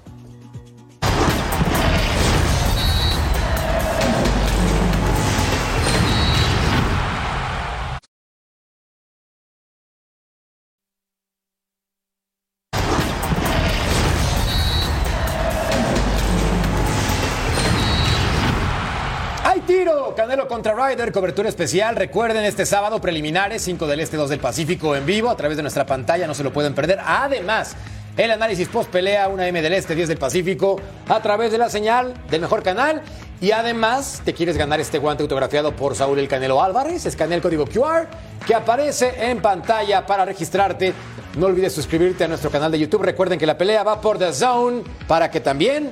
[20.14, 21.96] Canelo contra Ryder, cobertura especial.
[21.96, 25.62] Recuerden este sábado preliminares, 5 del Este, 2 del Pacífico en vivo a través de
[25.62, 27.00] nuestra pantalla, no se lo pueden perder.
[27.04, 27.74] Además,
[28.16, 31.68] el análisis post pelea, una M del Este, 10 del Pacífico, a través de la
[31.68, 33.02] señal del mejor canal.
[33.40, 37.06] Y además, te quieres ganar este guante autografiado por Saúl El Canelo Álvarez.
[37.06, 38.06] Escanea el código QR
[38.46, 40.94] que aparece en pantalla para registrarte.
[41.36, 43.02] No olvides suscribirte a nuestro canal de YouTube.
[43.02, 45.90] Recuerden que la pelea va por The Zone para que también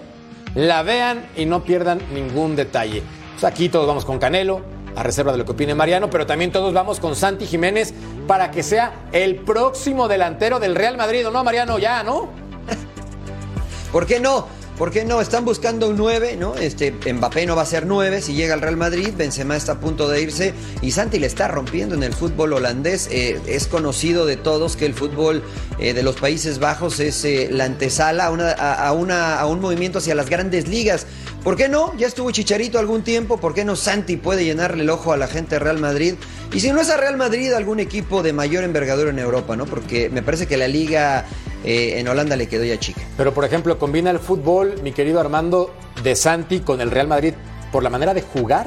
[0.54, 3.02] la vean y no pierdan ningún detalle.
[3.42, 4.62] Aquí todos vamos con Canelo,
[4.94, 7.92] a reserva de lo que opine Mariano, pero también todos vamos con Santi Jiménez
[8.26, 11.78] para que sea el próximo delantero del Real Madrid, ¿o no, Mariano?
[11.78, 12.28] Ya, ¿no?
[13.92, 14.46] ¿Por qué no?
[14.78, 15.20] ¿Por qué no?
[15.20, 16.54] Están buscando un 9, ¿no?
[16.54, 19.80] Este, Mbappé no va a ser 9 si llega al Real Madrid, Benzema está a
[19.80, 23.08] punto de irse y Santi le está rompiendo en el fútbol holandés.
[23.12, 25.42] Eh, es conocido de todos que el fútbol
[25.78, 28.92] eh, de los Países Bajos es eh, la antesala a
[29.46, 31.06] un movimiento hacia las grandes ligas.
[31.44, 31.92] ¿Por qué no?
[31.96, 35.26] Ya estuvo Chicharito algún tiempo, ¿por qué no Santi puede llenarle el ojo a la
[35.26, 36.14] gente de Real Madrid?
[36.52, 39.66] Y si no es a Real Madrid, algún equipo de mayor envergadura en Europa, ¿no?
[39.66, 41.24] Porque me parece que la liga
[41.64, 43.00] eh, en Holanda le quedó ya chica.
[43.16, 45.74] Pero, por ejemplo, combina el fútbol, mi querido Armando,
[46.04, 47.34] de Santi con el Real Madrid
[47.72, 48.66] por la manera de jugar.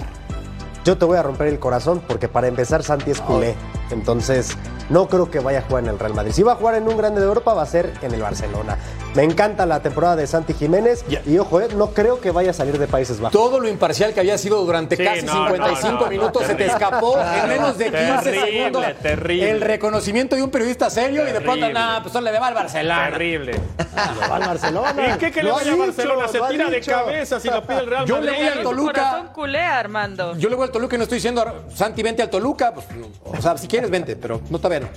[0.84, 3.56] Yo te voy a romper el corazón porque para empezar Santi es culé.
[3.90, 4.50] Entonces,
[4.90, 6.34] no creo que vaya a jugar en el Real Madrid.
[6.34, 8.78] Si va a jugar en un grande de Europa, va a ser en el Barcelona.
[9.16, 11.06] Me encanta la temporada de Santi Jiménez.
[11.26, 13.32] Y ojo, eh, no creo que vaya a salir de Países Bajos.
[13.32, 16.48] Todo lo imparcial que había sido durante Sí, casi no, 55 no, no, minutos no,
[16.50, 18.86] se te escapó en menos de 15 Terrible, segundos.
[19.02, 19.52] terrible.
[19.52, 23.10] El reconocimiento de un periodista serio y de pronto, nada, pues le va al Barcelona.
[23.12, 23.54] Terrible.
[23.96, 25.16] Le va al Barcelona.
[25.16, 26.28] ¿Y qué que le vaya a dicho, Barcelona?
[26.28, 29.32] Se tira de cabeza si lo pide el Real Yo le voy al Toluca.
[29.34, 30.36] culé, Armando.
[30.38, 32.74] Yo le voy al Toluca y no estoy diciendo, Santi, vente al Toluca.
[32.74, 33.08] Pues, no.
[33.24, 34.90] o sea, si quieres, vente, pero no todavía no.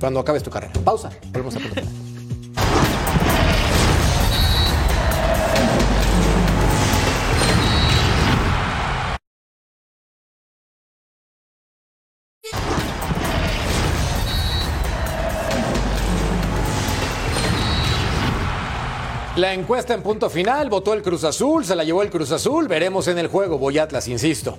[0.00, 0.72] Cuando acabes tu carrera.
[0.84, 1.10] Pausa.
[1.26, 2.05] Volvemos a punto
[19.36, 22.68] La encuesta en punto final, votó el Cruz Azul, se la llevó el Cruz Azul,
[22.68, 24.56] veremos en el juego, voy Atlas, insisto.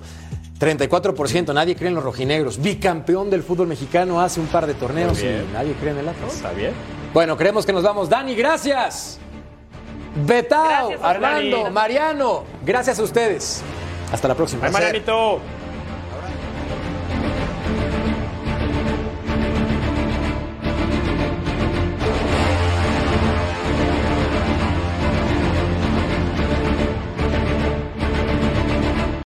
[0.60, 2.62] 34%, nadie cree en los rojinegros.
[2.62, 6.32] Bicampeón del fútbol mexicano hace un par de torneos y nadie cree en el Atlas.
[6.32, 6.72] Está bien.
[7.12, 8.08] Bueno, creemos que nos vamos.
[8.08, 9.18] Dani, gracias.
[10.24, 11.74] Betao, Gracias, Armando, Dani.
[11.74, 13.62] Mariano, gracias a ustedes.
[14.12, 14.66] Hasta la próxima.
[14.66, 15.40] Ay, Marianito.